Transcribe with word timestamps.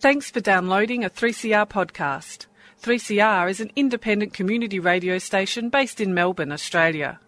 Thanks 0.00 0.30
for 0.30 0.40
downloading 0.40 1.04
a 1.04 1.10
3CR 1.10 1.68
podcast. 1.68 2.46
3CR 2.80 3.50
is 3.50 3.60
an 3.60 3.70
independent 3.76 4.32
community 4.32 4.78
radio 4.78 5.18
station 5.18 5.68
based 5.68 6.00
in 6.00 6.14
Melbourne, 6.14 6.52
Australia. 6.52 7.20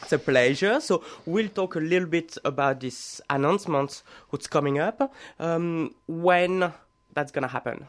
It's 0.01 0.11
a 0.11 0.19
pleasure. 0.19 0.81
So 0.81 1.05
we'll 1.27 1.51
talk 1.51 1.77
a 1.77 1.81
little 1.81 2.09
bit 2.09 2.39
about 2.47 2.81
this 2.81 3.21
announcement, 3.29 4.03
what's 4.31 4.47
coming 4.47 4.79
up, 4.79 5.13
um, 5.39 5.95
when 6.07 6.73
that's 7.13 7.33
going 7.33 7.43
to 7.43 7.49
happen. 7.49 7.89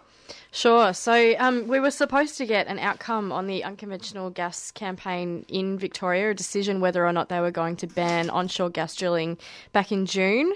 Sure. 0.51 0.93
So 0.93 1.35
um, 1.37 1.67
we 1.67 1.79
were 1.79 1.91
supposed 1.91 2.37
to 2.37 2.45
get 2.45 2.67
an 2.67 2.79
outcome 2.79 3.31
on 3.31 3.47
the 3.47 3.63
unconventional 3.63 4.29
gas 4.29 4.71
campaign 4.71 5.45
in 5.47 5.77
Victoria, 5.77 6.31
a 6.31 6.33
decision 6.33 6.79
whether 6.79 7.05
or 7.05 7.13
not 7.13 7.29
they 7.29 7.39
were 7.39 7.51
going 7.51 7.75
to 7.77 7.87
ban 7.87 8.29
onshore 8.29 8.69
gas 8.69 8.95
drilling 8.95 9.37
back 9.73 9.91
in 9.91 10.05
June. 10.05 10.53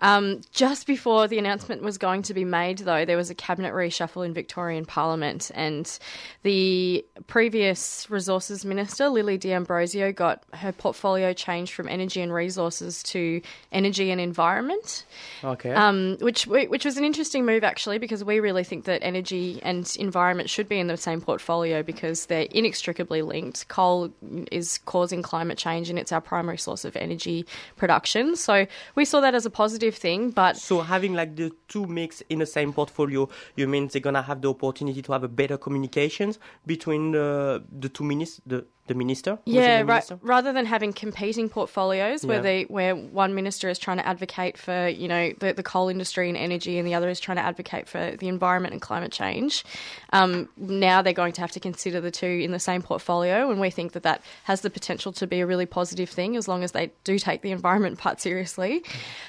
Um, 0.00 0.40
just 0.50 0.88
before 0.88 1.28
the 1.28 1.38
announcement 1.38 1.82
was 1.82 1.96
going 1.96 2.22
to 2.22 2.34
be 2.34 2.44
made, 2.44 2.78
though, 2.78 3.04
there 3.04 3.16
was 3.16 3.30
a 3.30 3.36
cabinet 3.36 3.72
reshuffle 3.72 4.26
in 4.26 4.34
Victorian 4.34 4.84
Parliament, 4.84 5.52
and 5.54 5.96
the 6.42 7.04
previous 7.28 8.10
resources 8.10 8.64
minister, 8.64 9.08
Lily 9.08 9.38
D'Ambrosio, 9.38 10.12
got 10.12 10.42
her 10.54 10.72
portfolio 10.72 11.32
changed 11.32 11.72
from 11.72 11.88
energy 11.88 12.20
and 12.20 12.34
resources 12.34 13.00
to 13.04 13.40
energy 13.70 14.10
and 14.10 14.20
environment. 14.20 15.04
Okay. 15.44 15.72
Um, 15.72 16.16
which 16.20 16.48
which 16.48 16.84
was 16.84 16.96
an 16.96 17.04
interesting 17.04 17.46
move 17.46 17.62
actually, 17.62 17.98
because 17.98 18.24
we 18.24 18.40
really 18.40 18.64
think 18.64 18.86
that 18.86 19.04
energy 19.04 19.31
and 19.32 19.94
environment 19.98 20.50
should 20.50 20.68
be 20.68 20.78
in 20.78 20.86
the 20.86 20.96
same 20.96 21.20
portfolio 21.20 21.82
because 21.82 22.26
they're 22.26 22.48
inextricably 22.50 23.22
linked. 23.22 23.68
Coal 23.68 24.12
is 24.50 24.78
causing 24.86 25.22
climate 25.22 25.58
change, 25.58 25.90
and 25.90 25.98
it's 25.98 26.12
our 26.12 26.20
primary 26.20 26.58
source 26.58 26.84
of 26.84 26.96
energy 26.96 27.46
production. 27.76 28.36
So 28.36 28.66
we 28.94 29.04
saw 29.04 29.20
that 29.20 29.34
as 29.34 29.46
a 29.46 29.50
positive 29.50 29.94
thing, 29.94 30.30
but 30.30 30.56
so 30.56 30.80
having 30.80 31.14
like 31.14 31.36
the 31.36 31.52
two 31.68 31.86
mix 31.86 32.22
in 32.28 32.38
the 32.38 32.46
same 32.46 32.72
portfolio, 32.72 33.28
you 33.56 33.66
mean 33.66 33.88
they're 33.88 34.00
gonna 34.00 34.22
have 34.22 34.40
the 34.42 34.50
opportunity 34.50 35.02
to 35.02 35.12
have 35.12 35.24
a 35.24 35.28
better 35.28 35.56
communications 35.56 36.38
between 36.66 37.12
the 37.12 37.62
the 37.80 37.88
two 37.88 38.04
ministers, 38.04 38.40
the 38.46 38.64
the 38.88 38.94
minister? 38.94 39.38
Yeah, 39.44 39.78
the 39.78 39.84
right. 39.84 40.10
Rather 40.22 40.52
than 40.52 40.66
having 40.66 40.92
competing 40.92 41.48
portfolios 41.48 42.26
where 42.26 42.38
Yeah. 42.38 42.42
they 42.42 42.62
where 42.64 42.94
one 42.96 43.34
minister 43.34 43.68
is 43.68 43.78
trying 43.78 43.98
to 43.98 44.06
advocate 44.06 44.58
for 44.58 44.88
you 44.88 45.08
know 45.08 45.32
the, 45.38 45.52
the 45.52 45.62
coal 45.62 45.88
industry 45.88 46.28
and 46.28 46.36
energy, 46.36 46.78
and 46.78 46.86
the 46.86 46.94
other 46.94 47.08
is 47.08 47.20
trying 47.20 47.36
to 47.36 47.42
advocate 47.44 47.88
for 47.88 48.16
the 48.16 48.28
environment 48.28 48.72
and 48.72 48.82
climate 48.82 49.12
change. 49.12 49.64
Um, 50.12 50.48
now 50.56 51.00
they're 51.02 51.12
going 51.12 51.32
to 51.34 51.40
have 51.40 51.52
to 51.52 51.60
consider 51.60 52.00
the 52.00 52.10
two 52.10 52.26
in 52.26 52.50
the 52.50 52.58
same 52.58 52.82
portfolio, 52.82 53.50
and 53.50 53.60
we 53.60 53.70
think 53.70 53.92
that 53.92 54.02
that 54.02 54.22
has 54.44 54.62
the 54.62 54.70
potential 54.70 55.12
to 55.12 55.26
be 55.26 55.40
a 55.40 55.46
really 55.46 55.66
positive 55.66 56.10
thing 56.10 56.36
as 56.36 56.48
long 56.48 56.64
as 56.64 56.72
they 56.72 56.90
do 57.04 57.18
take 57.18 57.42
the 57.42 57.52
environment 57.52 57.98
part 57.98 58.20
seriously. 58.20 58.82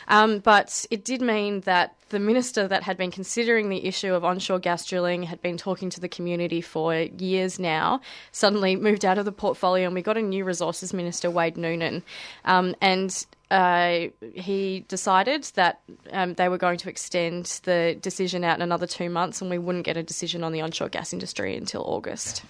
Um, 0.07 0.39
but 0.39 0.85
it 0.91 1.05
did 1.05 1.21
mean 1.21 1.61
that 1.61 1.95
the 2.09 2.19
minister 2.19 2.67
that 2.67 2.83
had 2.83 2.95
been 2.95 3.09
considering 3.09 3.69
the 3.69 3.85
issue 3.87 4.13
of 4.13 4.23
onshore 4.23 4.59
gas 4.59 4.85
drilling 4.85 5.23
had 5.23 5.41
been 5.41 5.57
talking 5.57 5.89
to 5.89 5.99
the 5.99 6.07
community 6.07 6.61
for 6.61 6.93
years 6.95 7.57
now, 7.57 8.01
suddenly 8.31 8.75
moved 8.75 9.03
out 9.03 9.17
of 9.17 9.25
the 9.25 9.31
portfolio, 9.31 9.52
and 9.83 9.93
we 9.93 10.01
got 10.01 10.17
a 10.17 10.21
new 10.21 10.45
resources 10.45 10.93
minister, 10.93 11.29
Wade 11.29 11.57
Noonan. 11.57 12.03
Um, 12.45 12.75
and 12.81 13.25
uh, 13.51 14.07
he 14.33 14.85
decided 14.87 15.43
that 15.55 15.81
um, 16.11 16.33
they 16.33 16.49
were 16.49 16.57
going 16.57 16.77
to 16.79 16.89
extend 16.89 17.45
the 17.63 17.97
decision 18.01 18.43
out 18.43 18.61
another 18.61 18.87
two 18.87 19.09
months, 19.09 19.41
and 19.41 19.49
we 19.49 19.57
wouldn't 19.57 19.85
get 19.85 19.97
a 19.97 20.03
decision 20.03 20.43
on 20.43 20.51
the 20.51 20.61
onshore 20.61 20.89
gas 20.89 21.13
industry 21.13 21.55
until 21.55 21.83
August. 21.83 22.43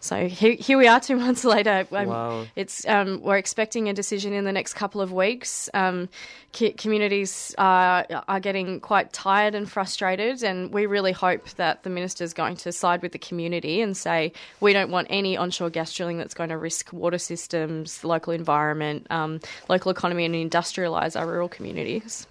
So 0.00 0.28
here, 0.28 0.52
here 0.52 0.78
we 0.78 0.86
are, 0.86 1.00
two 1.00 1.16
months 1.24 1.44
later. 1.44 1.86
Um, 1.92 2.08
Wow. 2.08 2.46
It's 2.56 2.86
um, 2.86 3.20
we're 3.22 3.36
expecting 3.36 3.88
a 3.88 3.92
decision 3.92 4.32
in 4.32 4.44
the 4.44 4.52
next 4.52 4.74
couple 4.74 5.00
of 5.00 5.12
weeks. 5.12 5.68
Um, 5.74 6.08
co- 6.52 6.72
communities 6.76 7.54
are 7.58 8.06
are 8.28 8.40
getting 8.40 8.80
quite 8.80 9.12
tired 9.12 9.54
and 9.54 9.70
frustrated, 9.70 10.42
and 10.42 10.72
we 10.72 10.86
really 10.86 11.12
hope 11.12 11.48
that 11.50 11.82
the 11.82 11.90
minister 11.90 12.24
is 12.24 12.32
going 12.32 12.56
to 12.58 12.72
side 12.72 13.02
with 13.02 13.12
the 13.12 13.18
community 13.18 13.80
and 13.80 13.96
say 13.96 14.32
we 14.60 14.72
don't 14.72 14.90
want 14.90 15.08
any 15.10 15.36
onshore 15.36 15.70
gas 15.70 15.92
drilling 15.92 16.18
that's 16.18 16.34
going 16.34 16.50
to 16.50 16.56
risk 16.56 16.92
water 16.92 17.18
systems, 17.18 18.04
local 18.04 18.32
environment, 18.32 19.06
um, 19.10 19.40
local 19.68 19.90
economy, 19.90 20.24
and 20.24 20.34
industrialise 20.34 21.18
our 21.18 21.26
rural 21.26 21.48
communities. 21.48 22.26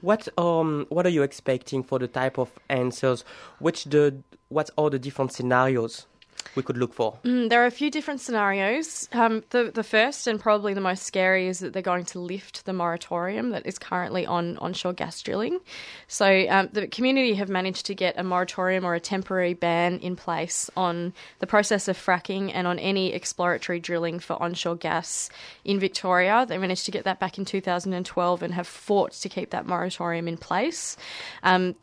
What 0.00 0.28
um 0.36 0.86
what 0.88 1.06
are 1.06 1.10
you 1.10 1.22
expecting 1.22 1.84
for 1.84 1.98
the 1.98 2.08
type 2.08 2.38
of 2.38 2.50
answers? 2.68 3.24
Which 3.60 3.84
the 3.84 4.16
what 4.48 4.70
are 4.76 4.90
the 4.90 4.98
different 4.98 5.32
scenarios 5.32 6.06
we 6.54 6.62
could 6.62 6.76
look 6.76 6.94
for? 6.94 7.18
Mm, 7.24 7.48
there 7.48 7.62
are 7.62 7.66
a 7.66 7.70
few 7.70 7.90
different 7.90 8.20
scenarios. 8.20 9.08
Um, 9.12 9.42
the 9.50 9.70
the 9.72 9.82
first 9.82 10.26
and 10.26 10.40
probably 10.40 10.74
the 10.74 10.80
most 10.80 11.04
scary 11.04 11.48
is 11.48 11.60
that 11.60 11.72
they're 11.72 11.82
going 11.82 12.04
to 12.06 12.18
lift 12.18 12.64
the 12.64 12.72
moratorium 12.72 13.50
that 13.50 13.66
is 13.66 13.78
currently 13.78 14.26
on 14.26 14.56
onshore 14.58 14.92
gas 14.92 15.20
drilling. 15.22 15.60
So 16.08 16.46
um, 16.48 16.68
the 16.72 16.86
community 16.86 17.34
have 17.34 17.48
managed 17.48 17.86
to 17.86 17.94
get 17.94 18.18
a 18.18 18.24
moratorium 18.24 18.84
or 18.84 18.94
a 18.94 19.00
temporary 19.00 19.54
ban 19.54 19.98
in 19.98 20.16
place 20.16 20.70
on 20.76 21.12
the 21.38 21.46
process 21.46 21.88
of 21.88 21.96
fracking 21.96 22.50
and 22.54 22.66
on 22.66 22.78
any 22.78 23.12
exploratory 23.12 23.80
drilling 23.80 24.18
for 24.18 24.40
onshore 24.42 24.76
gas 24.76 25.30
in 25.64 25.78
Victoria. 25.78 26.46
They 26.46 26.58
managed 26.58 26.84
to 26.86 26.90
get 26.90 27.04
that 27.04 27.20
back 27.20 27.38
in 27.38 27.44
2012 27.44 28.42
and 28.42 28.54
have 28.54 28.66
fought 28.66 29.12
to 29.12 29.28
keep 29.28 29.50
that 29.50 29.66
moratorium 29.66 30.28
in 30.28 30.36
place. 30.36 30.96
Um, 31.42 31.74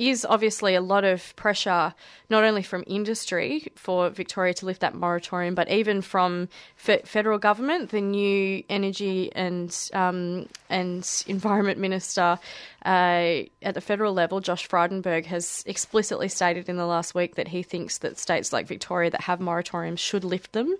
is 0.00 0.24
obviously 0.24 0.74
a 0.74 0.80
lot 0.80 1.04
of 1.04 1.36
pressure, 1.36 1.92
not 2.30 2.42
only 2.42 2.62
from 2.62 2.82
industry 2.86 3.70
for 3.76 4.08
Victoria 4.08 4.54
to 4.54 4.64
lift 4.64 4.80
that 4.80 4.94
moratorium, 4.94 5.54
but 5.54 5.70
even 5.70 6.00
from 6.00 6.48
fe- 6.76 7.02
federal 7.04 7.38
government. 7.38 7.90
The 7.90 8.00
new 8.00 8.64
energy 8.70 9.30
and 9.34 9.76
um, 9.92 10.48
and 10.70 11.06
environment 11.26 11.78
minister 11.78 12.38
uh, 12.86 13.42
at 13.60 13.74
the 13.74 13.80
federal 13.82 14.14
level, 14.14 14.40
Josh 14.40 14.66
Frydenberg, 14.66 15.26
has 15.26 15.62
explicitly 15.66 16.28
stated 16.28 16.70
in 16.70 16.76
the 16.78 16.86
last 16.86 17.14
week 17.14 17.34
that 17.34 17.48
he 17.48 17.62
thinks 17.62 17.98
that 17.98 18.18
states 18.18 18.54
like 18.54 18.66
Victoria 18.66 19.10
that 19.10 19.20
have 19.20 19.38
moratoriums 19.38 19.98
should 19.98 20.24
lift 20.24 20.52
them, 20.52 20.74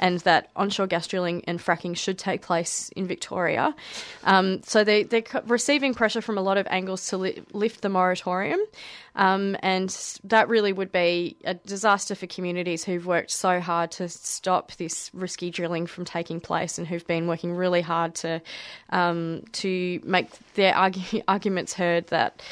and 0.00 0.18
that 0.20 0.50
onshore 0.56 0.88
gas 0.88 1.06
drilling 1.06 1.44
and 1.46 1.60
fracking 1.60 1.96
should 1.96 2.18
take 2.18 2.42
place 2.42 2.88
in 2.96 3.06
Victoria. 3.06 3.72
Um, 4.24 4.62
so 4.64 4.82
they 4.82 5.04
they're 5.04 5.22
receiving 5.46 5.94
pressure 5.94 6.20
from 6.20 6.38
a 6.38 6.42
lot 6.42 6.58
of 6.58 6.66
angles 6.70 7.06
to 7.10 7.18
li- 7.18 7.42
lift 7.52 7.82
the 7.82 7.88
moratorium. 7.88 8.58
Um, 9.16 9.56
and 9.60 9.90
that 10.24 10.48
really 10.48 10.72
would 10.72 10.90
be 10.90 11.36
a 11.44 11.54
disaster 11.54 12.14
for 12.14 12.26
communities 12.26 12.84
who've 12.84 13.06
worked 13.06 13.30
so 13.30 13.60
hard 13.60 13.90
to 13.92 14.08
stop 14.08 14.72
this 14.72 15.10
risky 15.14 15.50
drilling 15.50 15.86
from 15.86 16.04
taking 16.04 16.40
place 16.40 16.78
and 16.78 16.86
who've 16.86 17.06
been 17.06 17.26
working 17.28 17.54
really 17.54 17.80
hard 17.80 18.14
to 18.16 18.42
um, 18.90 19.44
to 19.52 20.00
make 20.04 20.28
their 20.54 20.72
argu- 20.74 21.22
arguments 21.28 21.74
heard 21.74 22.08
that. 22.08 22.42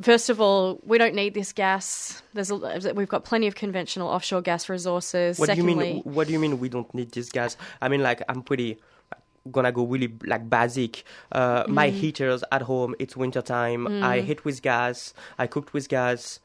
First 0.00 0.30
of 0.30 0.40
all, 0.40 0.80
we 0.86 0.96
don't 0.96 1.14
need 1.14 1.34
this 1.34 1.52
gas. 1.52 2.22
There's 2.32 2.50
a, 2.50 2.94
we've 2.94 3.10
got 3.10 3.24
plenty 3.24 3.46
of 3.46 3.54
conventional 3.54 4.08
offshore 4.08 4.40
gas 4.40 4.70
resources. 4.70 5.38
What 5.38 5.48
Secondly, 5.48 5.74
do 5.74 5.80
you 5.80 5.94
mean? 5.96 6.02
What 6.04 6.26
do 6.26 6.32
you 6.32 6.38
mean 6.38 6.58
we 6.58 6.70
don't 6.70 6.92
need 6.94 7.12
this 7.12 7.28
gas? 7.28 7.58
I 7.82 7.90
mean, 7.90 8.02
like 8.02 8.22
I'm 8.26 8.42
pretty 8.42 8.78
gonna 9.50 9.72
go 9.72 9.84
really 9.84 10.14
like 10.24 10.48
basic. 10.48 11.04
Uh, 11.32 11.64
My 11.68 11.88
heaters 11.88 12.44
at 12.52 12.62
home, 12.62 12.94
it's 12.98 13.16
winter 13.16 13.40
wintertime. 13.40 14.02
I 14.04 14.20
heat 14.20 14.44
with 14.44 14.62
gas. 14.62 15.14
I 15.38 15.46
cooked 15.46 15.72
with 15.72 15.88
gas. 15.88 16.40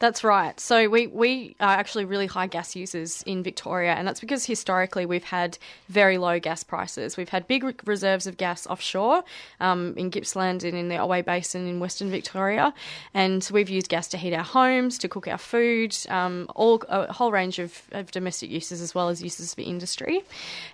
That's 0.00 0.22
right. 0.22 0.58
So 0.60 0.88
we, 0.88 1.08
we 1.08 1.56
are 1.58 1.74
actually 1.74 2.04
really 2.04 2.26
high 2.26 2.46
gas 2.46 2.76
users 2.76 3.24
in 3.24 3.42
Victoria, 3.42 3.94
and 3.94 4.06
that's 4.06 4.20
because 4.20 4.44
historically 4.44 5.06
we've 5.06 5.24
had 5.24 5.58
very 5.88 6.18
low 6.18 6.38
gas 6.38 6.62
prices. 6.62 7.16
We've 7.16 7.28
had 7.28 7.48
big 7.48 7.80
reserves 7.84 8.28
of 8.28 8.36
gas 8.36 8.64
offshore 8.68 9.24
um, 9.58 9.94
in 9.96 10.10
Gippsland 10.10 10.62
and 10.62 10.76
in 10.76 10.88
the 10.88 10.98
Otway 10.98 11.22
Basin 11.22 11.66
in 11.66 11.80
Western 11.80 12.10
Victoria, 12.10 12.72
and 13.12 13.48
we've 13.52 13.68
used 13.68 13.88
gas 13.88 14.06
to 14.08 14.16
heat 14.16 14.32
our 14.32 14.44
homes, 14.44 14.98
to 14.98 15.08
cook 15.08 15.26
our 15.26 15.36
food, 15.36 15.96
um, 16.08 16.46
all 16.54 16.80
a 16.88 17.12
whole 17.12 17.32
range 17.32 17.58
of, 17.58 17.82
of 17.90 18.12
domestic 18.12 18.50
uses 18.50 18.80
as 18.80 18.94
well 18.94 19.08
as 19.08 19.20
uses 19.20 19.52
for 19.52 19.62
industry. 19.62 20.22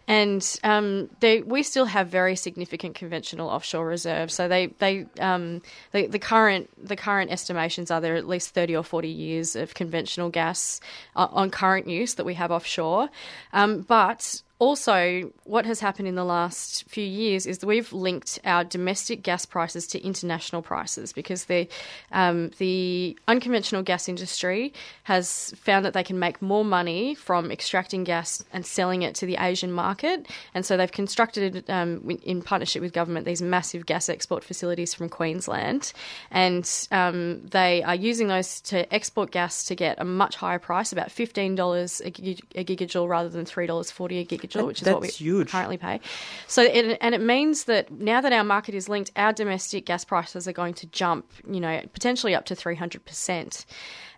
And 0.06 0.44
um, 0.64 1.08
they, 1.20 1.40
we 1.40 1.62
still 1.62 1.86
have 1.86 2.08
very 2.08 2.36
significant 2.36 2.94
conventional 2.94 3.48
offshore 3.48 3.86
reserves. 3.86 4.34
So 4.34 4.48
they 4.48 4.66
they 4.66 5.06
um, 5.18 5.62
the, 5.92 6.08
the 6.08 6.18
current 6.18 6.68
the 6.76 6.96
current 6.96 7.30
estimations 7.30 7.90
are 7.90 8.02
there 8.02 8.16
at 8.16 8.28
least 8.28 8.50
thirty 8.50 8.76
or 8.76 8.82
forty 8.82 9.13
years 9.14 9.56
of 9.56 9.74
conventional 9.74 10.28
gas 10.30 10.80
uh, 11.16 11.28
on 11.30 11.50
current 11.50 11.88
use 11.88 12.14
that 12.14 12.26
we 12.26 12.34
have 12.34 12.50
offshore. 12.50 13.08
Um, 13.52 13.82
but 13.82 14.42
also, 14.60 15.32
what 15.42 15.66
has 15.66 15.80
happened 15.80 16.06
in 16.06 16.14
the 16.14 16.24
last 16.24 16.88
few 16.88 17.04
years 17.04 17.44
is 17.44 17.58
that 17.58 17.66
we've 17.66 17.92
linked 17.92 18.38
our 18.44 18.62
domestic 18.62 19.22
gas 19.22 19.44
prices 19.44 19.86
to 19.88 20.00
international 20.00 20.62
prices 20.62 21.12
because 21.12 21.46
the 21.46 21.68
um, 22.12 22.52
the 22.58 23.18
unconventional 23.26 23.82
gas 23.82 24.08
industry 24.08 24.72
has 25.02 25.52
found 25.56 25.84
that 25.84 25.92
they 25.92 26.04
can 26.04 26.20
make 26.20 26.40
more 26.40 26.64
money 26.64 27.16
from 27.16 27.50
extracting 27.50 28.04
gas 28.04 28.44
and 28.52 28.64
selling 28.64 29.02
it 29.02 29.16
to 29.16 29.26
the 29.26 29.36
Asian 29.40 29.72
market, 29.72 30.28
and 30.54 30.64
so 30.64 30.76
they've 30.76 30.92
constructed 30.92 31.68
um, 31.68 32.08
in 32.22 32.40
partnership 32.40 32.80
with 32.80 32.92
government 32.92 33.26
these 33.26 33.42
massive 33.42 33.86
gas 33.86 34.08
export 34.08 34.44
facilities 34.44 34.94
from 34.94 35.08
Queensland, 35.08 35.92
and 36.30 36.86
um, 36.92 37.44
they 37.44 37.82
are 37.82 37.96
using 37.96 38.28
those 38.28 38.60
to 38.60 38.92
export 38.94 39.32
gas 39.32 39.64
to 39.64 39.74
get 39.74 40.00
a 40.00 40.04
much 40.04 40.36
higher 40.36 40.60
price, 40.60 40.92
about 40.92 41.10
fifteen 41.10 41.56
dollars 41.56 42.00
a, 42.02 42.10
gig- 42.10 42.46
a 42.54 42.64
gigajoule 42.64 43.08
rather 43.08 43.28
than 43.28 43.44
three 43.44 43.66
dollars 43.66 43.90
forty 43.90 44.20
a 44.20 44.24
gigajoule, 44.24 44.43
That- 44.52 44.66
which 44.66 44.82
is 44.82 44.88
what 44.88 45.00
we 45.00 45.08
huge. 45.08 45.50
currently 45.50 45.78
pay. 45.78 46.00
So, 46.46 46.62
it, 46.62 46.98
and 47.00 47.14
it 47.14 47.20
means 47.20 47.64
that 47.64 47.90
now 47.90 48.20
that 48.20 48.32
our 48.32 48.44
market 48.44 48.74
is 48.74 48.88
linked, 48.88 49.10
our 49.16 49.32
domestic 49.32 49.86
gas 49.86 50.04
prices 50.04 50.46
are 50.46 50.52
going 50.52 50.74
to 50.74 50.86
jump, 50.86 51.24
you 51.50 51.60
know, 51.60 51.80
potentially 51.92 52.34
up 52.34 52.44
to 52.46 52.54
three 52.54 52.76
hundred 52.76 53.04
percent. 53.04 53.64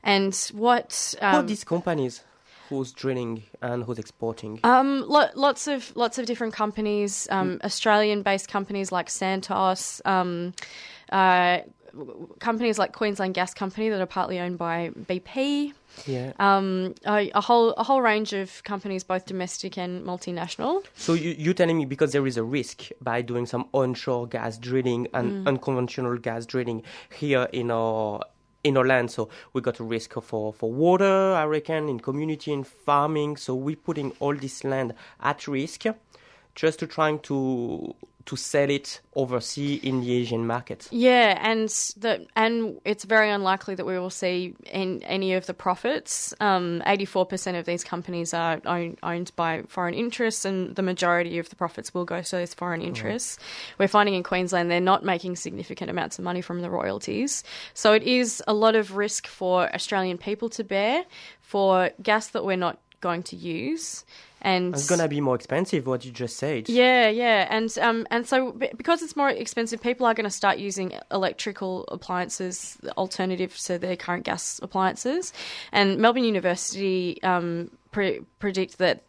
And 0.02 0.34
what 0.52 1.14
um, 1.20 1.46
these 1.46 1.64
companies 1.64 2.22
who's 2.68 2.90
drilling 2.92 3.44
and 3.62 3.84
who's 3.84 3.98
exporting? 3.98 4.58
um, 4.64 5.04
lo- 5.06 5.30
lots 5.34 5.68
of 5.68 5.94
lots 5.96 6.18
of 6.18 6.26
different 6.26 6.52
companies, 6.52 7.28
Mm. 7.30 7.34
um, 7.36 7.60
Australian-based 7.62 8.48
companies 8.48 8.90
like 8.90 9.08
Santos, 9.08 10.00
um, 10.04 10.52
uh, 11.12 11.58
companies 12.38 12.78
like 12.78 12.92
Queensland 12.92 13.34
Gas 13.34 13.54
Company 13.54 13.88
that 13.88 14.00
are 14.00 14.06
partly 14.06 14.38
owned 14.38 14.58
by 14.58 14.90
BP. 14.96 15.72
yeah. 16.06 16.32
Um, 16.38 16.94
a, 17.06 17.30
a 17.34 17.40
whole 17.40 17.70
a 17.72 17.84
whole 17.84 18.02
range 18.02 18.32
of 18.32 18.62
companies, 18.64 19.04
both 19.04 19.26
domestic 19.26 19.78
and 19.78 20.04
multinational. 20.04 20.84
So 20.94 21.14
you, 21.14 21.34
you're 21.38 21.54
telling 21.54 21.78
me 21.78 21.84
because 21.84 22.12
there 22.12 22.26
is 22.26 22.36
a 22.36 22.42
risk 22.44 22.88
by 23.00 23.22
doing 23.22 23.46
some 23.46 23.68
onshore 23.72 24.26
gas 24.26 24.58
drilling 24.58 25.08
and 25.14 25.46
unconventional 25.48 26.18
gas 26.18 26.46
drilling 26.46 26.82
here 27.14 27.48
in 27.52 27.70
our 27.70 28.20
in 28.66 28.76
our 28.76 28.84
land. 28.84 29.10
So 29.10 29.28
we 29.52 29.60
got 29.60 29.78
a 29.78 29.84
risk 29.84 30.14
for, 30.20 30.52
for 30.52 30.72
water, 30.72 31.34
I 31.34 31.44
reckon, 31.44 31.88
in 31.88 32.00
community 32.00 32.52
and 32.52 32.66
farming. 32.66 33.36
So 33.36 33.54
we're 33.54 33.76
putting 33.76 34.12
all 34.18 34.34
this 34.34 34.64
land 34.64 34.94
at 35.20 35.46
risk 35.46 35.84
just 36.56 36.80
to 36.80 36.86
trying 36.88 37.20
to 37.20 37.94
to 38.24 38.34
sell 38.34 38.68
it 38.68 39.00
overseas 39.14 39.80
in 39.84 40.00
the 40.00 40.12
Asian 40.16 40.48
market. 40.48 40.88
Yeah, 40.90 41.38
and 41.40 41.68
the 41.96 42.26
and 42.34 42.80
it's 42.84 43.04
very 43.04 43.30
unlikely 43.30 43.76
that 43.76 43.86
we 43.86 43.96
will 43.96 44.10
see 44.10 44.56
in 44.72 45.00
any 45.04 45.34
of 45.34 45.46
the 45.46 45.54
profits. 45.54 46.34
Um, 46.40 46.82
Eighty 46.86 47.04
four 47.04 47.24
percent 47.24 47.56
of 47.56 47.66
these 47.66 47.84
companies 47.84 48.34
are 48.34 48.60
own, 48.66 48.96
owned 49.04 49.30
by 49.36 49.62
foreign 49.68 49.94
interests, 49.94 50.44
and 50.44 50.74
the 50.74 50.82
majority 50.82 51.38
of 51.38 51.48
the 51.50 51.56
profits 51.56 51.94
will 51.94 52.04
go 52.04 52.20
to 52.20 52.30
those 52.32 52.52
foreign 52.52 52.82
interests. 52.82 53.38
We're 53.78 53.86
finding 53.86 54.16
in 54.16 54.24
Queensland 54.24 54.72
they're 54.72 54.80
not 54.80 55.04
making 55.04 55.36
significant 55.36 55.88
amounts 55.88 56.18
of 56.18 56.24
money 56.24 56.40
from 56.40 56.62
the 56.62 56.70
royalties, 56.70 57.44
so 57.74 57.92
it 57.92 58.02
is 58.02 58.42
a 58.48 58.54
lot 58.54 58.74
of 58.74 58.96
risk 58.96 59.28
for 59.28 59.72
Australian 59.72 60.18
people 60.18 60.48
to 60.50 60.64
bear 60.64 61.04
for 61.42 61.90
gas 62.02 62.26
that 62.28 62.44
we're 62.44 62.56
not 62.56 62.80
going 63.00 63.22
to 63.22 63.36
use. 63.36 64.04
And 64.42 64.74
It's 64.74 64.86
gonna 64.86 65.08
be 65.08 65.20
more 65.20 65.34
expensive. 65.34 65.86
What 65.86 66.04
you 66.04 66.12
just 66.12 66.36
said. 66.36 66.68
yeah, 66.68 67.08
yeah, 67.08 67.46
and 67.50 67.76
um, 67.78 68.06
and 68.10 68.26
so 68.26 68.52
because 68.52 69.02
it's 69.02 69.16
more 69.16 69.30
expensive, 69.30 69.80
people 69.82 70.06
are 70.06 70.14
going 70.14 70.24
to 70.24 70.30
start 70.30 70.58
using 70.58 70.92
electrical 71.10 71.84
appliances, 71.88 72.76
alternative 72.96 73.56
to 73.58 73.78
their 73.78 73.96
current 73.96 74.24
gas 74.24 74.60
appliances. 74.62 75.32
And 75.72 75.98
Melbourne 75.98 76.24
University 76.24 77.20
um, 77.22 77.70
pre- 77.92 78.20
predict 78.38 78.78
that 78.78 79.02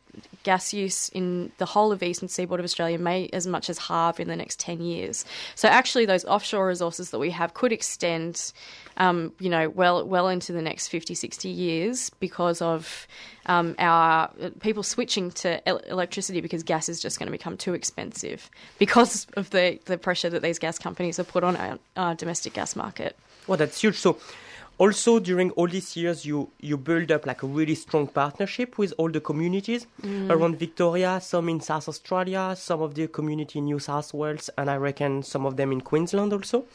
gas 0.43 0.73
use 0.73 1.09
in 1.09 1.51
the 1.57 1.65
whole 1.65 1.91
of 1.91 2.01
eastern 2.01 2.27
seaboard 2.27 2.59
of 2.59 2.63
Australia 2.63 2.97
may 2.97 3.29
as 3.33 3.47
much 3.47 3.69
as 3.69 3.77
halve 3.77 4.19
in 4.19 4.27
the 4.27 4.35
next 4.35 4.59
10 4.59 4.81
years. 4.81 5.25
So 5.55 5.67
actually 5.67 6.05
those 6.05 6.25
offshore 6.25 6.67
resources 6.67 7.11
that 7.11 7.19
we 7.19 7.31
have 7.31 7.53
could 7.53 7.71
extend 7.71 8.51
um, 8.97 9.31
you 9.39 9.49
know 9.49 9.69
well 9.69 10.05
well 10.05 10.27
into 10.27 10.51
the 10.51 10.61
next 10.61 10.87
50 10.87 11.13
60 11.13 11.49
years 11.49 12.09
because 12.19 12.61
of 12.61 13.07
um, 13.45 13.75
our 13.79 14.29
people 14.59 14.83
switching 14.83 15.31
to 15.31 15.67
el- 15.67 15.77
electricity 15.77 16.41
because 16.41 16.63
gas 16.63 16.89
is 16.89 16.99
just 16.99 17.19
going 17.19 17.27
to 17.27 17.31
become 17.31 17.57
too 17.57 17.73
expensive 17.73 18.49
because 18.77 19.27
of 19.35 19.49
the, 19.51 19.79
the 19.85 19.97
pressure 19.97 20.29
that 20.29 20.41
these 20.41 20.59
gas 20.59 20.77
companies 20.77 21.17
have 21.17 21.27
put 21.27 21.43
on 21.43 21.55
our, 21.55 21.79
our 21.95 22.15
domestic 22.15 22.53
gas 22.53 22.75
market. 22.75 23.17
Well, 23.47 23.57
that's 23.57 23.79
huge. 23.79 23.95
So, 23.95 24.17
also 24.77 25.19
during 25.19 25.51
all 25.51 25.67
these 25.67 25.95
years, 25.95 26.25
you 26.25 26.49
you 26.59 26.77
build 26.77 27.11
up 27.11 27.25
like 27.25 27.43
a 27.43 27.47
really 27.47 27.75
strong 27.75 28.07
partnership 28.07 28.77
with 28.77 28.93
all 28.97 29.09
the 29.09 29.19
communities 29.19 29.87
around 30.29 30.59
Victoria, 30.59 31.19
some 31.21 31.49
in 31.49 31.59
South 31.61 31.87
Australia, 31.87 32.55
some 32.55 32.81
of 32.81 32.93
the 32.93 33.07
community 33.07 33.59
in 33.59 33.65
New 33.65 33.79
South 33.79 34.13
Wales, 34.13 34.49
and 34.57 34.69
I 34.69 34.77
reckon 34.77 35.23
some 35.23 35.45
of 35.45 35.57
them 35.57 35.71
in 35.71 35.81
Queensland 35.81 36.33
also. 36.33 36.65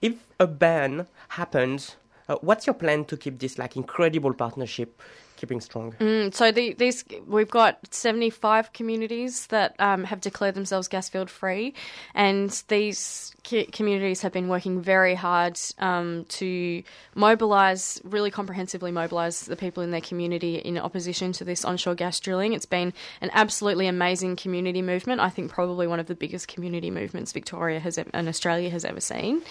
If 0.00 0.14
a 0.38 0.46
ban 0.46 1.06
happens, 1.28 1.96
uh, 2.28 2.36
what's 2.40 2.66
your 2.66 2.74
plan 2.74 3.04
to 3.06 3.16
keep 3.16 3.38
this 3.38 3.58
like 3.58 3.76
incredible 3.76 4.34
partnership 4.34 5.00
keeping 5.36 5.60
strong? 5.60 5.92
Mm, 5.92 6.34
so 6.34 6.52
the, 6.52 6.74
these 6.74 7.04
we've 7.26 7.50
got 7.50 7.78
75 7.94 8.72
communities 8.72 9.46
that 9.48 9.74
um, 9.78 10.04
have 10.04 10.20
declared 10.20 10.54
themselves 10.54 10.88
gas 10.88 11.08
field 11.08 11.30
free, 11.30 11.74
and 12.14 12.50
these 12.68 13.34
ki- 13.42 13.66
communities 13.66 14.22
have 14.22 14.32
been 14.32 14.48
working 14.48 14.80
very 14.80 15.14
hard 15.14 15.58
um, 15.78 16.24
to 16.30 16.82
mobilise, 17.14 18.00
really 18.04 18.30
comprehensively 18.30 18.90
mobilise 18.90 19.42
the 19.42 19.56
people 19.56 19.82
in 19.82 19.90
their 19.90 20.00
community 20.00 20.56
in 20.56 20.78
opposition 20.78 21.32
to 21.32 21.44
this 21.44 21.64
onshore 21.64 21.94
gas 21.94 22.18
drilling. 22.18 22.52
It's 22.52 22.66
been 22.66 22.92
an 23.20 23.30
absolutely 23.32 23.86
amazing 23.86 24.36
community 24.36 24.82
movement. 24.82 25.20
I 25.20 25.28
think 25.28 25.50
probably 25.50 25.86
one 25.86 26.00
of 26.00 26.06
the 26.06 26.14
biggest 26.14 26.48
community 26.48 26.90
movements 26.90 27.32
Victoria 27.32 27.78
has 27.80 27.98
and 27.98 28.28
Australia 28.28 28.70
has 28.70 28.84
ever 28.84 29.00
seen. 29.00 29.42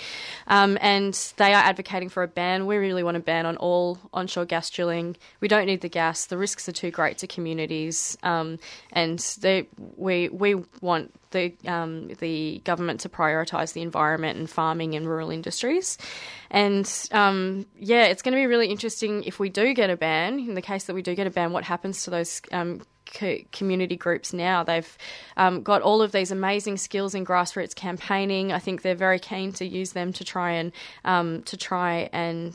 Um, 0.47 0.77
and 0.81 1.13
they 1.37 1.53
are 1.53 1.63
advocating 1.63 2.09
for 2.09 2.23
a 2.23 2.27
ban. 2.27 2.65
We 2.65 2.77
really 2.77 3.03
want 3.03 3.17
a 3.17 3.19
ban 3.19 3.45
on 3.45 3.57
all 3.57 3.99
onshore 4.13 4.45
gas 4.45 4.69
drilling. 4.69 5.15
We 5.39 5.47
don't 5.47 5.65
need 5.65 5.72
the 5.81 5.89
gas. 5.89 6.25
The 6.25 6.37
risks 6.37 6.67
are 6.69 6.73
too 6.73 6.91
great 6.91 7.17
to 7.19 7.27
communities, 7.27 8.17
um, 8.23 8.59
and 8.91 9.19
they, 9.41 9.67
we 9.97 10.29
we 10.29 10.55
want 10.81 11.13
the 11.31 11.53
um, 11.67 12.09
the 12.19 12.61
government 12.63 13.01
to 13.01 13.09
prioritise 13.09 13.73
the 13.73 13.81
environment 13.81 14.39
and 14.39 14.49
farming 14.49 14.95
and 14.95 15.07
rural 15.07 15.29
industries. 15.29 15.97
And 16.49 16.89
um, 17.11 17.65
yeah, 17.79 18.05
it's 18.05 18.21
going 18.21 18.33
to 18.33 18.37
be 18.37 18.47
really 18.47 18.67
interesting 18.67 19.23
if 19.23 19.39
we 19.39 19.49
do 19.49 19.73
get 19.73 19.89
a 19.89 19.97
ban. 19.97 20.39
In 20.39 20.53
the 20.53 20.61
case 20.61 20.85
that 20.85 20.93
we 20.93 21.01
do 21.01 21.15
get 21.15 21.27
a 21.27 21.31
ban, 21.31 21.51
what 21.51 21.63
happens 21.63 22.03
to 22.03 22.09
those 22.09 22.41
um, 22.51 22.81
co- 23.11 23.39
community 23.51 23.95
groups 23.95 24.33
now. 24.33 24.63
They've 24.63 24.97
um, 25.37 25.63
got 25.63 25.81
all 25.81 26.01
of 26.01 26.11
these 26.11 26.31
amazing 26.31 26.77
skills 26.77 27.15
in 27.15 27.25
grassroots 27.25 27.75
campaigning. 27.75 28.51
I 28.51 28.59
think 28.59 28.81
they're 28.81 28.95
very 28.95 29.19
keen 29.19 29.51
to 29.53 29.65
use 29.65 29.93
them 29.93 30.13
to 30.13 30.23
try 30.23 30.51
and 30.51 30.71
um, 31.05 31.43
to 31.43 31.57
try 31.57 32.09
and 32.13 32.53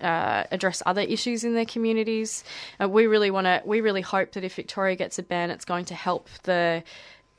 uh, 0.00 0.44
address 0.50 0.82
other 0.86 1.02
issues 1.02 1.44
in 1.44 1.54
their 1.54 1.66
communities. 1.66 2.44
Uh, 2.80 2.88
we 2.88 3.06
really 3.06 3.30
want 3.30 3.46
to. 3.46 3.62
We 3.64 3.80
really 3.80 4.02
hope 4.02 4.32
that 4.32 4.44
if 4.44 4.54
Victoria 4.54 4.96
gets 4.96 5.18
a 5.18 5.22
ban, 5.22 5.50
it's 5.50 5.64
going 5.64 5.86
to 5.86 5.94
help 5.94 6.28
the 6.44 6.82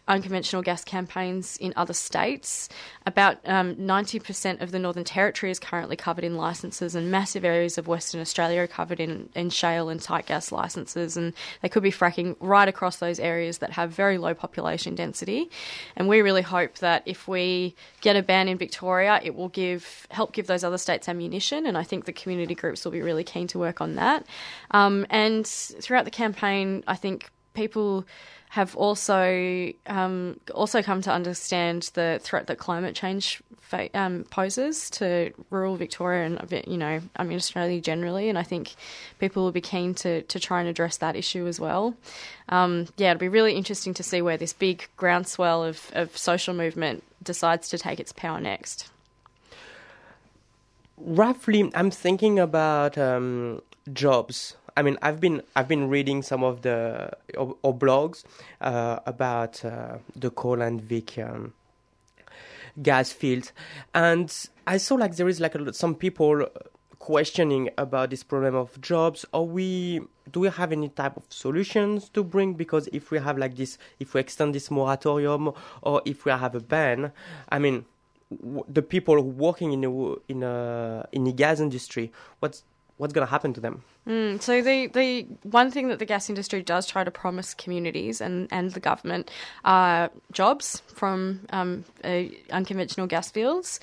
unconventional 0.08 0.62
gas 0.62 0.84
campaigns 0.84 1.58
in 1.58 1.74
other 1.76 1.94
states. 1.94 2.70
About 3.06 3.38
um, 3.46 3.76
90% 3.76 4.62
of 4.62 4.72
the 4.72 4.80
Northern 4.80 5.04
Territory 5.04 5.52
is 5.52 5.60
currently 5.60 5.96
covered 5.96 6.24
in 6.24 6.36
licenses, 6.36 6.96
and 6.96 7.12
massive 7.12 7.46
areas 7.46 7.78
of 7.78 7.88
Western 7.88 8.22
Australia 8.22 8.62
are 8.62 8.68
covered 8.68 9.00
in, 9.00 9.30
in 9.36 9.50
shale 9.50 9.90
and 9.90 10.02
tight 10.02 10.26
gas 10.26 10.52
licenses. 10.52 11.18
And 11.18 11.34
they 11.62 11.70
could 11.70 11.84
be 11.84 11.92
fracking 11.92 12.36
right 12.40 12.68
across 12.68 12.98
those 12.98 13.20
areas 13.20 13.60
that 13.60 13.72
have 13.72 13.92
very 13.92 14.18
low 14.18 14.34
population 14.34 14.96
density. 14.96 15.50
And 15.96 16.08
we 16.08 16.22
really 16.22 16.42
hope 16.42 16.80
that 16.80 17.04
if 17.06 17.28
we 17.28 17.76
get 18.02 18.16
a 18.16 18.24
ban 18.24 18.48
in 18.48 18.58
Victoria, 18.58 19.20
it 19.24 19.36
will 19.36 19.50
give 19.50 20.08
help 20.10 20.34
give 20.34 20.48
those 20.48 20.64
other 20.64 20.78
states 20.78 21.08
ammunition. 21.08 21.66
And 21.66 21.78
I 21.78 21.84
think 21.84 22.06
the 22.06 22.14
community 22.14 22.56
groups 22.56 22.84
will 22.84 22.92
be 22.92 23.02
really 23.02 23.24
keen 23.24 23.48
to 23.48 23.60
work 23.60 23.82
on 23.82 23.96
that. 23.96 24.26
Um, 24.72 25.06
and 25.10 25.46
throughout 25.48 26.06
the 26.06 26.12
campaign, 26.12 26.84
I 26.88 26.96
think 26.96 27.30
people 27.54 28.06
have 28.50 28.76
also 28.76 29.72
um, 29.88 30.38
also 30.54 30.82
come 30.82 31.02
to 31.02 31.12
understand 31.12 31.90
the 31.94 32.20
threat 32.22 32.48
that 32.48 32.58
climate 32.58 32.94
change 32.94 33.42
fa- 33.62 33.90
um, 33.98 34.26
poses 34.30 34.90
to 34.90 35.32
rural 35.50 35.78
Victoria 35.78 36.26
and 36.26 36.38
a 36.38 36.46
bit, 36.46 36.68
you 36.68 36.78
know, 36.78 37.00
I 37.16 37.24
mean 37.24 37.38
Australia 37.38 37.80
generally, 37.80 38.28
and 38.28 38.38
I 38.38 38.44
think 38.44 38.76
people 39.20 39.44
will 39.44 39.54
be 39.54 39.62
keen 39.62 39.94
to 39.96 40.22
to 40.24 40.40
try 40.40 40.60
and 40.60 40.68
address 40.68 40.98
that 40.98 41.16
issue 41.16 41.48
as 41.48 41.62
well. 41.62 41.96
Um, 42.50 42.88
yeah, 42.98 43.12
it'll 43.12 43.20
be 43.20 43.30
really 43.30 43.54
interesting 43.54 43.94
to 43.94 44.04
see 44.04 44.22
where 44.22 44.36
this 44.36 44.52
big 44.52 44.90
groundswell 44.98 45.64
of, 45.64 45.90
of 45.94 46.18
social 46.18 46.54
movement 46.54 47.04
decides 47.24 47.70
to 47.70 47.78
take 47.78 48.02
its 48.02 48.12
power 48.12 48.42
next. 48.42 48.90
Roughly, 50.98 51.72
I'm 51.74 51.90
thinking 51.90 52.38
about 52.38 52.98
um, 52.98 53.62
jobs 53.94 54.58
I 54.78 54.82
mean, 54.82 54.98
I've 55.02 55.20
been 55.20 55.42
I've 55.56 55.68
been 55.68 55.90
reading 55.90 56.22
some 56.22 56.44
of 56.44 56.62
the 56.62 57.12
or, 57.38 57.56
or 57.62 57.76
blogs 57.76 58.24
uh, 58.62 59.00
about 59.06 59.64
uh, 59.66 59.98
the 60.16 60.30
coal 60.30 60.62
and 60.62 60.82
Vic 60.82 61.18
um, 61.18 61.54
gas 62.82 63.12
fields, 63.12 63.52
and 63.94 64.34
I 64.66 64.78
saw 64.78 64.96
like 64.96 65.16
there 65.16 65.28
is 65.28 65.40
like 65.40 65.56
a, 65.56 65.74
some 65.74 65.96
people 65.96 66.46
questioning 67.00 67.70
about 67.78 68.10
this 68.12 68.24
problem 68.24 68.56
of 68.56 68.80
jobs. 68.82 69.26
Are 69.34 69.44
we 69.44 70.02
do 70.32 70.42
we 70.42 70.50
have 70.50 70.72
any 70.72 70.90
type 70.90 71.18
of 71.18 71.24
solutions 71.30 72.10
to 72.10 72.24
bring? 72.24 72.54
Because 72.54 72.88
if 72.94 73.12
we 73.12 73.20
have 73.20 73.38
like 73.38 73.56
this, 73.56 73.78
if 74.00 74.14
we 74.14 74.22
extend 74.22 74.56
this 74.56 74.72
moratorium, 74.72 75.52
or 75.82 76.02
if 76.06 76.26
we 76.26 76.32
have 76.32 76.56
a 76.56 76.62
ban, 76.62 77.12
I 77.50 77.60
mean. 77.60 77.86
the 78.70 78.82
people 78.82 79.20
working 79.20 79.74
in 79.74 79.84
a 79.84 79.92
in 80.32 80.42
a 80.42 81.06
in 81.12 81.26
the 81.26 81.34
gas 81.34 81.60
industry, 81.60 82.14
what's 82.40 82.64
what's 83.02 83.14
going 83.14 83.26
to 83.26 83.32
happen 83.32 83.52
to 83.52 83.60
them? 83.60 83.84
Mm, 84.08 84.40
so 84.40 84.62
the 84.62 84.86
the 84.86 85.24
one 85.42 85.72
thing 85.72 85.88
that 85.88 85.98
the 85.98 86.06
gas 86.06 86.30
industry 86.30 86.62
does 86.62 86.86
try 86.86 87.04
to 87.04 87.10
promise 87.10 87.56
communities 87.56 88.22
and, 88.22 88.48
and 88.52 88.72
the 88.72 88.80
government 88.80 89.32
are 89.66 90.12
jobs 90.32 90.84
from 90.94 91.40
um, 91.50 91.84
uh, 92.04 92.24
unconventional 92.52 93.08
gas 93.08 93.32
fields. 93.32 93.80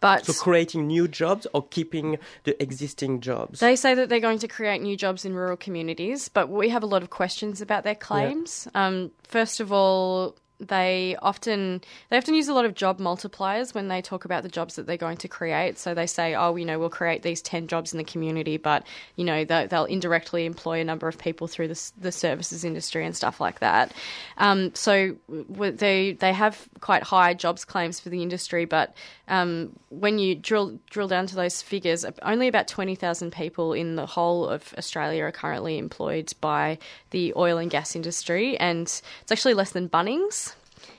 But 0.00 0.26
so 0.26 0.32
creating 0.32 0.88
new 0.88 1.06
jobs 1.06 1.46
or 1.54 1.64
keeping 1.68 2.18
the 2.42 2.60
existing 2.60 3.20
jobs? 3.20 3.60
They 3.60 3.76
say 3.76 3.94
that 3.94 4.08
they're 4.08 4.20
going 4.20 4.40
to 4.40 4.48
create 4.48 4.82
new 4.82 4.96
jobs 4.96 5.24
in 5.24 5.32
rural 5.32 5.56
communities, 5.56 6.28
but 6.28 6.48
we 6.48 6.68
have 6.70 6.82
a 6.82 6.86
lot 6.86 7.04
of 7.04 7.10
questions 7.10 7.60
about 7.60 7.84
their 7.84 7.94
claims. 7.94 8.66
Yeah. 8.74 8.86
Um, 8.86 9.12
first 9.22 9.60
of 9.60 9.72
all, 9.72 10.34
they 10.58 11.16
often 11.20 11.82
they 12.10 12.16
often 12.16 12.34
use 12.34 12.48
a 12.48 12.54
lot 12.54 12.64
of 12.64 12.74
job 12.74 12.98
multipliers 12.98 13.74
when 13.74 13.88
they 13.88 14.00
talk 14.00 14.24
about 14.24 14.42
the 14.42 14.48
jobs 14.48 14.76
that 14.76 14.86
they're 14.86 14.96
going 14.96 15.18
to 15.18 15.28
create. 15.28 15.78
So 15.78 15.94
they 15.94 16.06
say, 16.06 16.34
"Oh, 16.34 16.56
you 16.56 16.64
know, 16.64 16.78
we'll 16.78 16.88
create 16.88 17.22
these 17.22 17.42
ten 17.42 17.66
jobs 17.66 17.92
in 17.92 17.98
the 17.98 18.04
community, 18.04 18.56
but 18.56 18.86
you 19.16 19.24
know, 19.24 19.44
they'll 19.44 19.84
indirectly 19.84 20.46
employ 20.46 20.80
a 20.80 20.84
number 20.84 21.08
of 21.08 21.18
people 21.18 21.46
through 21.46 21.68
the, 21.68 21.92
the 22.00 22.12
services 22.12 22.64
industry 22.64 23.04
and 23.04 23.14
stuff 23.14 23.40
like 23.40 23.60
that." 23.60 23.92
Um, 24.38 24.74
so 24.74 25.16
they 25.28 26.12
they 26.12 26.32
have 26.32 26.68
quite 26.80 27.02
high 27.02 27.34
jobs 27.34 27.64
claims 27.64 28.00
for 28.00 28.08
the 28.08 28.22
industry, 28.22 28.64
but 28.64 28.94
um, 29.28 29.78
when 29.90 30.18
you 30.18 30.34
drill 30.34 30.78
drill 30.88 31.08
down 31.08 31.26
to 31.26 31.34
those 31.34 31.60
figures, 31.60 32.04
only 32.22 32.48
about 32.48 32.66
twenty 32.66 32.94
thousand 32.94 33.32
people 33.32 33.74
in 33.74 33.96
the 33.96 34.06
whole 34.06 34.48
of 34.48 34.72
Australia 34.78 35.24
are 35.24 35.32
currently 35.32 35.76
employed 35.76 36.32
by 36.40 36.78
the 37.10 37.34
oil 37.36 37.58
and 37.58 37.70
gas 37.70 37.94
industry, 37.94 38.56
and 38.58 38.86
it's 38.86 39.32
actually 39.32 39.54
less 39.54 39.72
than 39.72 39.88
Bunnings 39.88 40.45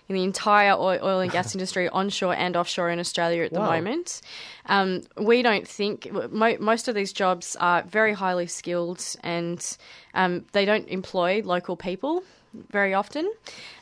in 0.10 0.16
the 0.16 0.24
entire 0.24 0.74
oil 0.74 1.20
and 1.20 1.32
gas 1.32 1.54
industry, 1.54 1.90
onshore 1.90 2.34
and 2.34 2.56
offshore 2.56 2.90
in 2.90 3.00
Australia 3.00 3.44
at 3.44 3.54
the 3.54 3.60
wow. 3.60 3.72
moment. 3.72 4.22
Um, 4.68 5.02
we 5.18 5.42
don't 5.42 5.68
think 5.68 6.12
mo- 6.32 6.58
most 6.60 6.88
of 6.88 6.96
these 6.96 7.12
jobs 7.12 7.56
are 7.60 7.84
very 7.84 8.14
highly 8.14 8.48
skilled 8.48 9.04
and 9.24 9.78
um, 10.14 10.46
they 10.54 10.66
don't 10.66 10.88
employ 10.88 11.42
local 11.44 11.76
people 11.76 12.24
very 12.54 12.94
often. 12.94 13.32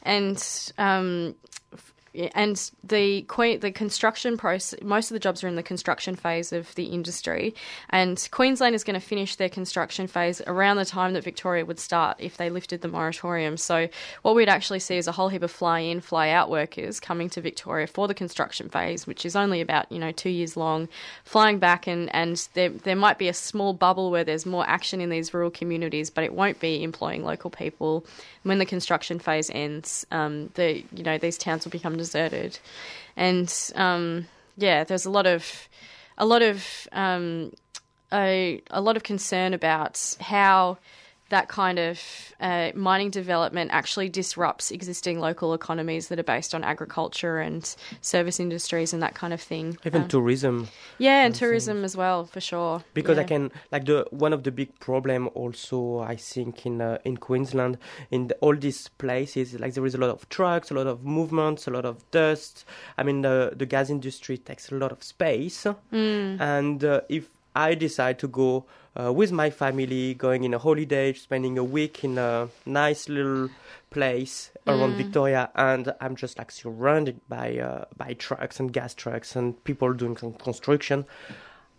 And 0.03 0.43
um, 0.77 1.35
and 2.33 2.71
the 2.83 3.25
the 3.61 3.71
construction 3.71 4.37
process. 4.37 4.79
Most 4.81 5.11
of 5.11 5.15
the 5.15 5.19
jobs 5.19 5.43
are 5.43 5.47
in 5.47 5.55
the 5.55 5.63
construction 5.63 6.15
phase 6.15 6.53
of 6.53 6.73
the 6.75 6.85
industry, 6.85 7.53
and 7.89 8.27
Queensland 8.31 8.75
is 8.75 8.83
going 8.83 8.99
to 8.99 9.05
finish 9.05 9.35
their 9.35 9.49
construction 9.49 10.07
phase 10.07 10.41
around 10.47 10.77
the 10.77 10.85
time 10.85 11.13
that 11.13 11.23
Victoria 11.23 11.65
would 11.65 11.79
start 11.79 12.17
if 12.19 12.37
they 12.37 12.49
lifted 12.49 12.81
the 12.81 12.87
moratorium. 12.87 13.57
So 13.57 13.89
what 14.21 14.35
we'd 14.35 14.49
actually 14.49 14.79
see 14.79 14.97
is 14.97 15.07
a 15.07 15.11
whole 15.11 15.29
heap 15.29 15.43
of 15.43 15.51
fly 15.51 15.79
in, 15.79 16.01
fly 16.01 16.29
out 16.29 16.49
workers 16.49 16.99
coming 16.99 17.29
to 17.31 17.41
Victoria 17.41 17.87
for 17.87 18.07
the 18.07 18.13
construction 18.13 18.69
phase, 18.69 19.05
which 19.05 19.25
is 19.25 19.35
only 19.35 19.61
about 19.61 19.91
you 19.91 19.99
know 19.99 20.11
two 20.11 20.29
years 20.29 20.55
long, 20.55 20.87
flying 21.23 21.59
back, 21.59 21.87
and 21.87 22.13
and 22.13 22.47
there 22.53 22.69
there 22.69 22.95
might 22.95 23.17
be 23.17 23.27
a 23.27 23.33
small 23.33 23.73
bubble 23.73 24.11
where 24.11 24.23
there's 24.23 24.45
more 24.45 24.67
action 24.67 25.01
in 25.01 25.09
these 25.09 25.33
rural 25.33 25.51
communities, 25.51 26.09
but 26.09 26.23
it 26.23 26.33
won't 26.33 26.59
be 26.59 26.83
employing 26.83 27.23
local 27.23 27.49
people. 27.49 28.05
When 28.43 28.59
the 28.59 28.65
construction 28.65 29.17
phase 29.17 29.49
ends, 29.49 30.05
um, 30.11 30.49
the 30.53 30.83
you 30.93 31.03
know 31.03 31.17
these 31.17 31.37
towns 31.37 31.65
will 31.65 31.71
become 31.71 31.97
deserted, 32.05 32.59
and 33.15 33.71
um, 33.75 34.27
yeah, 34.57 34.83
there's 34.83 35.05
a 35.05 35.09
lot 35.09 35.25
of 35.25 35.67
a 36.17 36.25
lot 36.25 36.41
of 36.41 36.87
um, 36.91 37.51
a, 38.11 38.61
a 38.69 38.81
lot 38.81 38.95
of 38.95 39.03
concern 39.03 39.53
about 39.53 40.15
how 40.19 40.77
that 41.29 41.47
kind 41.47 41.79
of 41.79 41.99
uh, 42.39 42.71
mining 42.75 43.09
development 43.09 43.71
actually 43.73 44.09
disrupts 44.09 44.69
existing 44.69 45.19
local 45.19 45.53
economies 45.53 46.07
that 46.09 46.19
are 46.19 46.23
based 46.23 46.53
on 46.53 46.63
agriculture 46.63 47.39
and 47.39 47.75
service 48.01 48.39
industries 48.39 48.93
and 48.93 49.01
that 49.01 49.15
kind 49.15 49.33
of 49.33 49.41
thing. 49.41 49.77
Even 49.85 50.03
um, 50.03 50.07
tourism. 50.07 50.67
Yeah, 50.99 51.25
and 51.25 51.33
tourism 51.33 51.83
as 51.83 51.97
well, 51.97 52.25
for 52.25 52.39
sure. 52.39 52.83
Because 52.93 53.17
yeah. 53.17 53.23
I 53.23 53.25
can 53.25 53.51
like 53.71 53.85
the 53.85 54.05
one 54.11 54.33
of 54.33 54.43
the 54.43 54.51
big 54.51 54.79
problem 54.79 55.29
also 55.33 55.99
I 55.99 56.15
think 56.15 56.65
in 56.65 56.81
uh, 56.81 56.99
in 57.03 57.17
Queensland 57.17 57.79
in 58.11 58.27
the, 58.27 58.35
all 58.35 58.55
these 58.55 58.87
places 58.87 59.59
like 59.59 59.73
there 59.73 59.85
is 59.85 59.95
a 59.95 59.99
lot 59.99 60.11
of 60.11 60.29
trucks, 60.29 60.69
a 60.69 60.75
lot 60.75 60.87
of 60.87 61.03
movements, 61.03 61.67
a 61.67 61.71
lot 61.71 61.85
of 61.85 62.09
dust. 62.11 62.65
I 62.97 63.03
mean 63.03 63.21
the 63.21 63.53
the 63.55 63.65
gas 63.65 63.89
industry 63.89 64.37
takes 64.37 64.71
a 64.71 64.75
lot 64.75 64.91
of 64.91 65.03
space, 65.03 65.65
mm. 65.91 66.39
and 66.39 66.83
uh, 66.83 67.01
if 67.09 67.29
I 67.55 67.73
decide 67.73 68.19
to 68.19 68.27
go 68.27 68.65
uh, 68.99 69.11
with 69.11 69.31
my 69.31 69.49
family, 69.49 70.13
going 70.13 70.43
in 70.43 70.53
a 70.53 70.59
holiday, 70.59 71.13
spending 71.13 71.57
a 71.57 71.63
week 71.63 72.03
in 72.03 72.17
a 72.17 72.49
nice 72.65 73.09
little 73.09 73.49
place 73.89 74.51
around 74.67 74.93
mm. 74.93 74.97
Victoria, 74.97 75.49
and 75.55 75.93
I'm 76.01 76.15
just 76.15 76.37
like 76.37 76.51
surrounded 76.51 77.19
by 77.27 77.57
uh, 77.57 77.85
by 77.97 78.13
trucks 78.13 78.59
and 78.59 78.71
gas 78.71 78.93
trucks 78.93 79.35
and 79.35 79.61
people 79.63 79.93
doing 79.93 80.15
construction. 80.15 81.05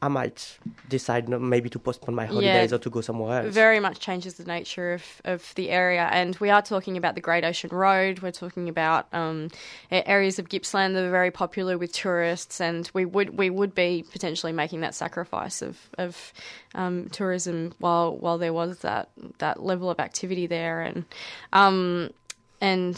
I 0.07 0.09
might 0.09 0.59
decide 0.89 1.29
maybe 1.29 1.69
to 1.71 1.81
postpone 1.81 2.15
my 2.15 2.27
holidays 2.27 2.71
yeah, 2.71 2.77
or 2.77 2.79
to 2.79 2.91
go 2.91 3.01
somewhere 3.01 3.43
else. 3.43 3.53
Very 3.53 3.81
much 3.81 3.99
changes 3.99 4.35
the 4.35 4.45
nature 4.45 4.93
of, 4.93 5.03
of 5.25 5.53
the 5.57 5.69
area. 5.71 6.09
And 6.13 6.37
we 6.37 6.49
are 6.49 6.63
talking 6.63 6.97
about 6.97 7.17
the 7.17 7.21
Great 7.21 7.43
Ocean 7.43 7.71
Road. 7.73 8.21
We're 8.21 8.31
talking 8.31 8.69
about 8.69 9.09
um, 9.13 9.51
areas 9.91 10.39
of 10.39 10.49
Gippsland 10.49 10.95
that 10.95 11.03
are 11.03 11.11
very 11.11 11.33
popular 11.33 11.77
with 11.77 11.93
tourists. 11.93 12.61
And 12.61 12.89
we 12.95 13.05
would 13.05 13.37
we 13.37 13.51
would 13.51 13.75
be 13.75 14.05
potentially 14.13 14.53
making 14.53 14.81
that 14.83 14.95
sacrifice 14.95 15.61
of, 15.61 15.77
of 15.99 16.33
um, 16.77 17.09
tourism 17.11 17.75
while 17.81 18.17
while 18.17 18.39
there 18.39 18.53
was 18.53 18.79
that, 18.79 19.11
that 19.39 19.61
level 19.61 19.91
of 19.91 19.99
activity 19.99 20.47
there. 20.47 20.83
And 20.83 21.05
um, 21.53 22.11
and 22.61 22.97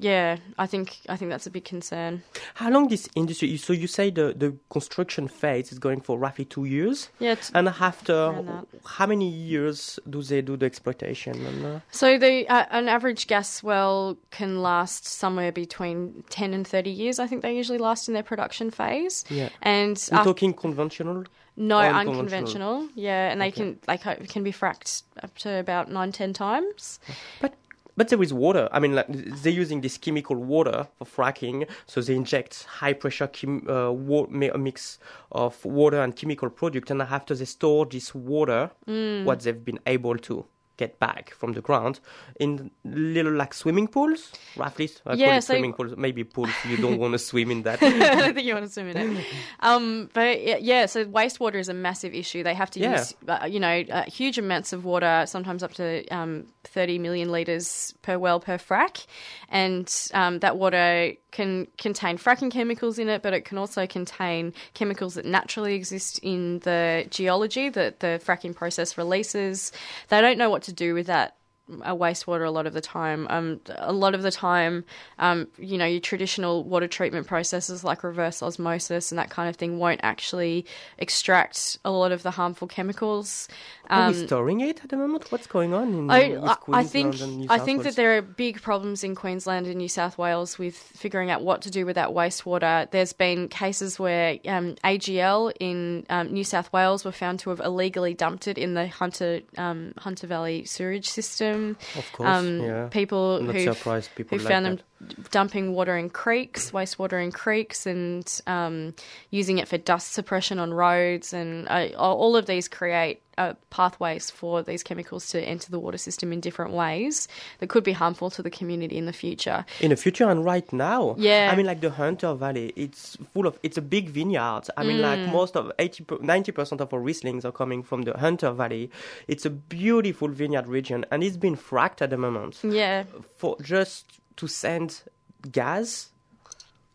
yeah, 0.00 0.36
I 0.58 0.66
think 0.66 0.98
I 1.08 1.16
think 1.16 1.30
that's 1.30 1.46
a 1.46 1.50
big 1.50 1.64
concern. 1.64 2.22
How 2.54 2.70
long 2.70 2.88
this 2.88 3.08
industry? 3.14 3.56
So 3.56 3.72
you 3.72 3.86
say 3.86 4.10
the, 4.10 4.34
the 4.36 4.56
construction 4.70 5.28
phase 5.28 5.72
is 5.72 5.78
going 5.78 6.00
for 6.00 6.18
roughly 6.18 6.44
two 6.44 6.64
years. 6.64 7.08
Yeah, 7.18 7.36
and 7.54 7.68
after 7.68 8.62
how 8.84 9.06
many 9.06 9.28
years 9.28 9.98
do 10.08 10.22
they 10.22 10.42
do 10.42 10.56
the 10.56 10.66
exploitation? 10.66 11.64
Uh, 11.64 11.80
so 11.90 12.18
the 12.18 12.48
uh, 12.48 12.66
an 12.70 12.88
average 12.88 13.26
gas 13.26 13.62
well 13.62 14.16
can 14.30 14.62
last 14.62 15.06
somewhere 15.06 15.52
between 15.52 16.24
ten 16.30 16.52
and 16.52 16.66
thirty 16.66 16.90
years. 16.90 17.18
I 17.18 17.26
think 17.26 17.42
they 17.42 17.56
usually 17.56 17.78
last 17.78 18.08
in 18.08 18.14
their 18.14 18.22
production 18.24 18.70
phase. 18.70 19.24
Yeah, 19.30 19.50
and 19.62 20.02
we're 20.10 20.24
talking 20.24 20.52
conventional. 20.52 21.24
No, 21.56 21.78
unconventional. 21.78 22.88
Yeah, 22.94 23.30
and 23.30 23.40
they 23.40 23.50
can 23.50 23.78
they 23.86 23.96
can 23.96 24.42
be 24.42 24.52
fracked 24.52 25.04
up 25.22 25.36
to 25.38 25.58
about 25.58 25.90
nine 25.90 26.12
ten 26.12 26.32
times. 26.32 27.00
But 27.40 27.54
but 27.96 28.08
there 28.08 28.22
is 28.22 28.32
water. 28.32 28.68
I 28.72 28.78
mean, 28.78 28.94
like, 28.94 29.06
they're 29.08 29.52
using 29.52 29.80
this 29.80 29.96
chemical 29.98 30.36
water 30.36 30.86
for 30.96 31.04
fracking, 31.04 31.68
so 31.86 32.00
they 32.00 32.14
inject 32.14 32.64
high 32.64 32.92
pressure 32.92 33.26
chem- 33.28 33.66
uh, 33.68 33.90
wa- 33.90 34.26
mix 34.30 34.98
of 35.32 35.64
water 35.64 36.02
and 36.02 36.14
chemical 36.14 36.50
product, 36.50 36.90
and 36.90 37.02
after 37.02 37.34
they 37.34 37.44
store 37.44 37.86
this 37.86 38.14
water, 38.14 38.70
mm. 38.86 39.24
what 39.24 39.40
they've 39.40 39.64
been 39.64 39.80
able 39.86 40.16
to 40.18 40.44
get 40.76 40.98
back 40.98 41.30
from 41.34 41.52
the 41.52 41.60
ground 41.60 42.00
in 42.38 42.70
little 42.84 43.32
like 43.32 43.54
swimming 43.54 43.88
pools, 43.88 44.32
roughly. 44.56 44.90
I 45.06 45.14
yeah, 45.14 45.40
so 45.40 45.54
swimming 45.54 45.72
pools, 45.72 45.96
maybe 45.96 46.24
pools. 46.24 46.50
You 46.68 46.76
don't 46.76 46.98
want 46.98 47.12
to 47.12 47.18
swim 47.30 47.50
in 47.50 47.62
that. 47.62 47.82
I 47.82 47.90
don't 47.90 48.34
think 48.34 48.46
you 48.46 48.54
want 48.54 48.66
to 48.66 48.72
swim 48.72 48.88
in 48.88 49.16
it. 49.16 49.26
Um, 49.60 50.10
but 50.12 50.62
yeah, 50.62 50.86
so 50.86 51.04
wastewater 51.04 51.56
is 51.56 51.68
a 51.68 51.74
massive 51.74 52.14
issue. 52.14 52.42
They 52.42 52.54
have 52.54 52.70
to 52.72 52.80
yeah. 52.80 52.98
use, 52.98 53.14
uh, 53.28 53.46
you 53.48 53.60
know, 53.60 53.84
uh, 53.90 54.04
huge 54.04 54.38
amounts 54.38 54.72
of 54.72 54.84
water, 54.84 55.24
sometimes 55.26 55.62
up 55.62 55.74
to 55.74 56.06
um, 56.08 56.46
30 56.64 56.98
million 56.98 57.30
litres 57.30 57.94
per 58.02 58.18
well 58.18 58.40
per 58.40 58.58
frac. 58.58 59.06
And 59.48 59.92
um, 60.12 60.40
that 60.40 60.56
water 60.58 61.12
can 61.30 61.66
contain 61.76 62.16
fracking 62.16 62.50
chemicals 62.50 62.98
in 62.98 63.08
it, 63.08 63.22
but 63.22 63.34
it 63.34 63.44
can 63.44 63.58
also 63.58 63.86
contain 63.86 64.54
chemicals 64.74 65.14
that 65.14 65.24
naturally 65.26 65.74
exist 65.74 66.18
in 66.22 66.60
the 66.60 67.06
geology 67.10 67.68
that 67.68 68.00
the 68.00 68.20
fracking 68.24 68.54
process 68.54 68.96
releases. 68.96 69.70
They 70.08 70.20
don't 70.20 70.38
know 70.38 70.50
what 70.50 70.62
to 70.66 70.72
do 70.72 70.94
with 70.94 71.06
that 71.06 71.36
uh, 71.82 71.94
wastewater 71.94 72.46
a 72.46 72.50
lot 72.50 72.66
of 72.66 72.72
the 72.74 72.80
time. 72.80 73.26
Um, 73.30 73.60
a 73.76 73.92
lot 73.92 74.14
of 74.14 74.22
the 74.22 74.30
time, 74.30 74.84
um, 75.18 75.48
you 75.58 75.78
know, 75.78 75.84
your 75.86 76.00
traditional 76.00 76.64
water 76.64 76.88
treatment 76.88 77.26
processes 77.26 77.82
like 77.84 78.04
reverse 78.04 78.42
osmosis 78.42 79.10
and 79.12 79.18
that 79.18 79.30
kind 79.30 79.48
of 79.48 79.56
thing 79.56 79.78
won't 79.78 80.00
actually 80.02 80.64
extract 80.98 81.78
a 81.84 81.90
lot 81.90 82.12
of 82.12 82.22
the 82.22 82.30
harmful 82.32 82.68
chemicals. 82.68 83.48
Are 83.88 84.08
Um, 84.08 84.12
we 84.12 84.26
storing 84.26 84.60
it 84.60 84.82
at 84.82 84.90
the 84.90 84.96
moment? 84.96 85.30
What's 85.30 85.46
going 85.46 85.72
on 85.72 85.94
in 85.94 86.10
I, 86.10 86.34
I- 86.36 86.56
I 86.72 86.84
think 86.84 87.14
I 87.50 87.58
think 87.58 87.78
Wales? 87.78 87.84
that 87.84 87.96
there 87.96 88.16
are 88.18 88.22
big 88.22 88.60
problems 88.60 89.04
in 89.04 89.14
Queensland 89.14 89.66
and 89.66 89.76
New 89.76 89.88
South 89.88 90.18
Wales 90.18 90.58
with 90.58 90.76
figuring 90.76 91.30
out 91.30 91.42
what 91.42 91.62
to 91.62 91.70
do 91.70 91.86
with 91.86 91.94
that 91.94 92.10
wastewater. 92.10 92.90
There's 92.90 93.12
been 93.12 93.48
cases 93.48 93.98
where 93.98 94.38
um, 94.46 94.74
AGL 94.84 95.52
in 95.60 96.04
um, 96.10 96.32
New 96.32 96.44
South 96.44 96.72
Wales 96.72 97.04
were 97.04 97.12
found 97.12 97.38
to 97.40 97.50
have 97.50 97.60
illegally 97.60 98.14
dumped 98.14 98.48
it 98.48 98.58
in 98.58 98.74
the 98.74 98.86
Hunter 98.88 99.40
um, 99.56 99.92
Hunter 99.98 100.26
Valley 100.26 100.64
sewage 100.64 101.08
system. 101.08 101.55
Of 101.96 102.12
course, 102.12 102.28
um, 102.28 102.60
yeah. 102.60 102.88
people 102.88 103.42
who 103.42 103.60
surprised 103.72 104.14
people 104.14 104.38
who 104.38 104.44
like 104.44 104.52
found 104.52 104.66
that. 104.66 104.76
them 104.78 104.86
dumping 105.30 105.74
water 105.74 105.96
in 105.96 106.08
creeks, 106.10 106.70
wastewater 106.70 107.22
in 107.22 107.30
creeks, 107.32 107.86
and 107.86 108.40
um, 108.46 108.94
using 109.30 109.58
it 109.58 109.68
for 109.68 109.78
dust 109.78 110.12
suppression 110.12 110.58
on 110.58 110.72
roads, 110.72 111.32
and 111.32 111.68
uh, 111.68 111.88
all 111.98 112.36
of 112.36 112.46
these 112.46 112.68
create 112.68 113.22
uh, 113.38 113.52
pathways 113.68 114.30
for 114.30 114.62
these 114.62 114.82
chemicals 114.82 115.28
to 115.28 115.38
enter 115.42 115.70
the 115.70 115.78
water 115.78 115.98
system 115.98 116.32
in 116.32 116.40
different 116.40 116.72
ways 116.72 117.28
that 117.58 117.68
could 117.68 117.84
be 117.84 117.92
harmful 117.92 118.30
to 118.30 118.42
the 118.42 118.48
community 118.48 118.96
in 118.96 119.04
the 119.04 119.12
future. 119.12 119.66
in 119.82 119.90
the 119.90 119.96
future 119.96 120.30
and 120.30 120.42
right 120.42 120.72
now. 120.72 121.14
Yeah. 121.18 121.50
I 121.52 121.56
mean, 121.56 121.66
like 121.66 121.82
the 121.82 121.90
Hunter 121.90 122.32
Valley, 122.32 122.72
it's 122.76 123.18
full 123.34 123.46
of, 123.46 123.58
it's 123.62 123.76
a 123.76 123.82
big 123.82 124.08
vineyard. 124.08 124.62
I 124.78 124.84
mean, 124.84 124.98
Mm. 124.98 125.02
like 125.02 125.32
most 125.32 125.54
of 125.54 125.70
80, 125.78 126.04
90% 126.04 126.80
of 126.80 126.94
our 126.94 127.00
Rieslings 127.00 127.44
are 127.44 127.52
coming 127.52 127.82
from 127.82 128.02
the 128.02 128.16
Hunter 128.16 128.52
Valley. 128.52 128.90
It's 129.28 129.44
a 129.44 129.50
beautiful 129.50 130.28
vineyard 130.28 130.66
region 130.66 131.04
and 131.10 131.22
it's 131.22 131.36
been 131.36 131.56
fracked 131.56 132.00
at 132.00 132.08
the 132.08 132.16
moment 132.16 132.60
Yeah, 132.64 133.04
for 133.36 133.56
just 133.60 134.06
to 134.36 134.46
send 134.46 135.02
gas 135.50 136.10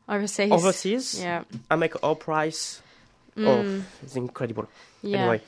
overseas. 0.07 0.51
overseas 0.51 1.21
Yeah, 1.21 1.43
and 1.69 1.79
make 1.79 1.95
our 2.03 2.15
price. 2.15 2.81
Oh, 3.37 3.81
it's 4.03 4.15
incredible. 4.15 4.63
Mm. 4.63 4.67
yeah. 5.03 5.17
Anyway, 5.19 5.41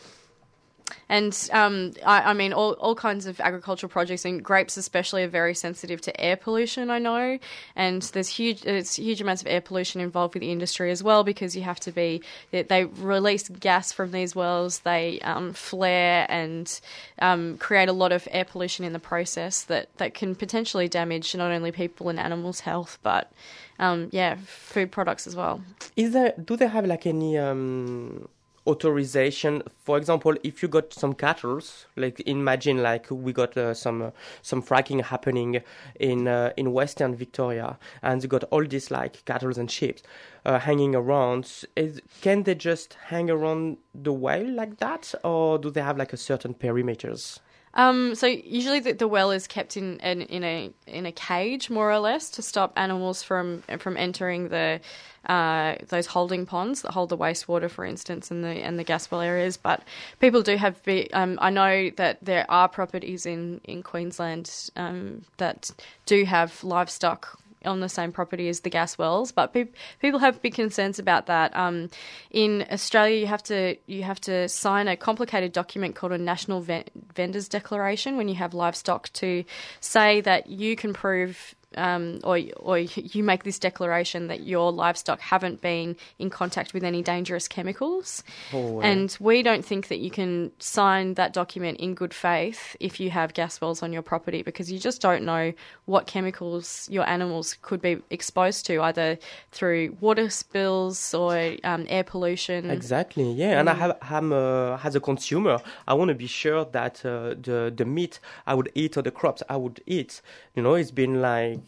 And 1.13 1.50
um, 1.51 1.91
I, 2.03 2.32
I 2.32 2.34
mean, 2.34 2.53
all, 2.53 2.72
all 2.79 2.96
kinds 2.96 3.27
of 3.27 3.39
agricultural 3.39 3.91
projects 3.91 4.25
and 4.25 4.43
grapes, 4.43 4.77
especially, 4.77 5.24
are 5.24 5.27
very 5.27 5.53
sensitive 5.53 6.01
to 6.01 6.20
air 6.20 6.36
pollution. 6.36 6.89
I 6.89 6.98
know, 6.98 7.38
and 7.75 8.01
there's 8.01 8.29
huge, 8.29 8.62
there's 8.62 8.96
huge 8.96 9.22
amounts 9.22 9.43
of 9.43 9.48
air 9.48 9.62
pollution 9.62 10.01
involved 10.01 10.34
with 10.34 10.41
the 10.41 10.51
industry 10.51 10.89
as 10.89 11.03
well 11.03 11.24
because 11.24 11.55
you 11.55 11.62
have 11.62 11.79
to 11.82 11.91
be. 11.91 12.24
They, 12.50 12.63
they 12.63 12.86
release 12.86 13.48
gas 13.48 13.91
from 13.91 14.10
these 14.10 14.36
wells, 14.36 14.79
they 14.79 15.20
um, 15.20 15.53
flare 15.53 16.25
and 16.29 16.82
um, 17.20 17.60
create 17.60 17.89
a 17.89 17.93
lot 17.93 18.12
of 18.12 18.27
air 18.32 18.46
pollution 18.46 18.84
in 18.84 18.91
the 18.93 19.00
process 19.00 19.65
that 19.65 19.96
that 19.98 20.15
can 20.15 20.34
potentially 20.34 20.88
damage 20.88 21.36
not 21.36 21.51
only 21.51 21.72
people 21.72 22.10
and 22.10 22.20
animals' 22.20 22.62
health, 22.62 22.98
but 23.03 23.32
um, 23.77 24.10
yeah, 24.12 24.38
food 24.48 24.91
products 24.91 25.27
as 25.27 25.36
well. 25.36 25.62
is 25.96 26.13
there, 26.13 26.34
do 26.43 26.58
they 26.58 26.67
have 26.67 26.88
like 26.88 27.05
any, 27.05 27.38
um, 27.38 28.27
authorization. 28.67 29.63
For 29.84 29.98
example 29.98 30.36
if 30.43 30.62
you 30.62 30.70
got 30.70 30.93
some 30.93 31.13
cattle 31.13 31.60
like 31.96 32.20
imagine 32.22 32.82
like 32.82 33.08
we 33.10 33.34
got 33.34 33.58
uh, 33.58 33.74
some 33.74 34.01
uh, 34.01 34.12
some 34.41 34.62
fracking 34.62 35.03
happening 35.03 35.62
in 36.00 36.27
uh, 36.27 36.51
in 36.58 36.74
western 36.74 37.15
victoria 37.15 37.77
and 38.01 38.24
you 38.24 38.29
got 38.29 38.43
all 38.46 38.65
these 38.65 38.91
like 38.91 39.24
cattle 39.25 39.58
and 39.58 39.70
sheep 39.70 40.00
uh, 40.46 40.60
hanging 40.60 40.96
around. 40.96 41.65
Is, 41.75 42.01
can 42.22 42.43
they 42.43 42.55
just 42.55 42.98
hang 43.08 43.29
around 43.29 43.77
the 43.93 44.13
well 44.13 44.46
like 44.46 44.77
that 44.77 45.13
or 45.24 45.58
do 45.58 45.70
they 45.70 45.82
have 45.82 45.98
like 45.98 46.13
a 46.13 46.17
certain 46.17 46.53
perimeters 46.53 47.39
Um, 47.75 48.13
so 48.15 48.27
usually 48.27 48.80
the, 48.80 48.94
the 48.94 49.08
well 49.08 49.32
is 49.32 49.48
kept 49.48 49.77
in, 49.77 50.00
in 50.00 50.22
in 50.24 50.44
a 50.44 50.72
in 50.86 51.06
a 51.06 51.12
cage 51.12 51.70
more 51.70 51.92
or 51.92 52.00
less 52.00 52.30
to 52.32 52.42
stop 52.42 52.74
animals 52.75 53.24
from 53.24 53.63
from 53.80 53.98
entering 53.98 54.50
the 54.50 54.80
uh, 55.27 55.75
those 55.88 56.06
holding 56.06 56.46
ponds 56.46 56.82
that 56.82 56.92
hold 56.92 57.10
the 57.10 57.18
wastewater, 57.18 57.70
for 57.70 57.86
instance, 57.86 58.30
and 58.30 58.44
the 58.44 58.50
and 58.50 58.77
the 58.77 58.84
gas 58.84 59.10
well 59.10 59.22
areas. 59.22 59.58
But 59.58 59.82
people 60.20 60.44
do 60.44 60.56
have. 60.56 60.84
Be, 60.84 61.12
um, 61.13 61.39
I 61.42 61.50
know 61.50 61.89
that 61.96 62.20
there 62.22 62.46
are 62.50 62.68
properties 62.70 63.25
in 63.25 63.60
in 63.63 63.82
Queensland 63.82 64.70
um, 64.75 65.24
that 65.38 65.72
do 66.05 66.25
have 66.25 66.64
livestock 66.64 67.40
on 67.65 67.79
the 67.79 67.89
same 67.89 68.11
property 68.11 68.49
as 68.49 68.61
the 68.61 68.69
gas 68.69 68.97
wells, 68.97 69.31
but 69.31 69.53
pe- 69.53 69.69
people 69.99 70.19
have 70.19 70.41
big 70.41 70.53
concerns 70.53 70.99
about 70.99 71.25
that. 71.27 71.55
Um, 71.55 71.89
in 72.31 72.65
Australia, 72.71 73.17
you 73.17 73.27
have 73.27 73.43
to 73.43 73.77
you 73.87 74.03
have 74.03 74.19
to 74.21 74.47
sign 74.49 74.87
a 74.87 74.95
complicated 74.95 75.51
document 75.51 75.95
called 75.95 76.11
a 76.11 76.17
National 76.17 76.61
Ven- 76.61 76.85
Vendors 77.15 77.47
Declaration 77.47 78.17
when 78.17 78.27
you 78.27 78.35
have 78.35 78.53
livestock 78.53 79.11
to 79.13 79.43
say 79.79 80.21
that 80.21 80.47
you 80.47 80.75
can 80.75 80.93
prove. 80.93 81.55
Um, 81.77 82.20
or 82.24 82.40
or 82.57 82.77
you 82.79 83.24
make 83.24 83.44
this 83.44 83.59
declaration 83.59 84.27
that 84.27 84.42
your 84.42 84.72
livestock 84.72 85.20
haven't 85.20 85.62
been 85.62 85.96
in 86.20 86.29
contact 86.29 86.74
with 86.74 86.83
any 86.83 87.01
dangerous 87.01 87.48
chemicals, 87.48 88.24
Oh, 88.53 88.81
and 88.81 89.16
we 89.20 89.44
don't 89.44 89.66
think 89.66 89.88
that 89.88 90.00
you 90.00 90.12
can 90.12 90.51
sign 90.59 91.16
that 91.16 91.33
document 91.33 91.79
in 91.79 91.94
good 91.96 92.14
faith 92.14 92.75
if 92.79 93.00
you 93.00 93.09
have 93.09 93.33
gas 93.33 93.59
wells 93.62 93.81
on 93.83 93.94
your 93.94 94.01
property 94.01 94.42
because 94.44 94.72
you 94.72 94.79
just 94.79 95.01
don't 95.01 95.24
know 95.24 95.53
what 95.86 96.07
chemicals 96.07 96.88
your 96.92 97.07
animals 97.07 97.57
could 97.62 97.81
be 97.81 97.98
exposed 98.09 98.66
to 98.68 98.81
either 98.81 99.18
through 99.51 99.96
water 100.00 100.29
spills 100.29 101.14
or 101.14 101.55
um, 101.64 101.86
air 101.90 102.03
pollution. 102.03 102.70
Exactly. 102.70 103.31
Yeah, 103.31 103.59
and 103.59 103.70
I 103.70 103.74
have, 103.74 103.98
I'm 104.01 104.31
uh, 104.31 104.77
as 104.83 104.96
a 104.96 105.00
consumer, 105.00 105.59
I 105.88 105.94
want 105.94 106.09
to 106.09 106.16
be 106.16 106.27
sure 106.27 106.66
that 106.72 107.05
uh, 107.05 107.36
the 107.42 107.74
the 107.75 107.86
meat 107.86 108.20
I 108.46 108.53
would 108.53 108.72
eat 108.75 108.98
or 108.98 109.01
the 109.01 109.12
crops 109.12 109.42
I 109.50 109.57
would 109.57 109.81
eat, 109.86 110.22
you 110.55 110.64
know, 110.64 110.75
it's 110.75 110.92
been 110.92 111.22
like 111.22 111.62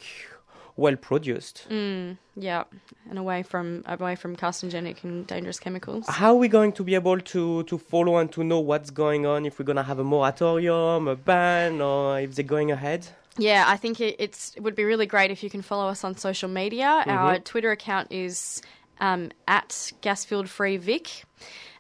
well 0.77 0.95
produced. 0.95 1.67
Yeah, 1.69 2.63
and 3.09 3.17
away 3.17 3.43
from 3.43 3.83
away 3.85 4.15
from 4.15 4.35
carcinogenic 4.35 5.03
and 5.03 5.25
dangerous 5.25 5.59
chemicals. 5.59 6.05
How 6.07 6.31
are 6.31 6.35
we 6.35 6.47
going 6.47 6.73
to 6.73 6.83
be 6.83 6.95
able 6.95 7.19
to 7.19 7.63
to 7.63 7.77
follow 7.77 8.17
and 8.17 8.31
to 8.33 8.43
know 8.43 8.59
what's 8.59 8.89
going 8.89 9.25
on? 9.25 9.45
If 9.45 9.59
we're 9.59 9.65
gonna 9.65 9.83
have 9.83 9.99
a 9.99 10.03
moratorium, 10.03 11.07
a 11.07 11.15
ban, 11.15 11.81
or 11.81 12.19
if 12.19 12.35
they're 12.35 12.45
going 12.45 12.71
ahead? 12.71 13.07
Yeah, 13.37 13.65
I 13.67 13.77
think 13.77 13.99
it, 13.99 14.15
it's 14.19 14.53
it 14.55 14.63
would 14.63 14.75
be 14.75 14.83
really 14.83 15.05
great 15.05 15.31
if 15.31 15.43
you 15.43 15.49
can 15.49 15.61
follow 15.61 15.87
us 15.89 16.03
on 16.03 16.17
social 16.17 16.49
media. 16.49 17.03
Our 17.05 17.39
Twitter 17.39 17.71
account 17.71 18.11
is 18.11 18.61
um, 18.99 19.31
at 19.47 19.69
Gasfield 20.01 20.47
Free 20.47 20.77
Vic. 20.77 21.23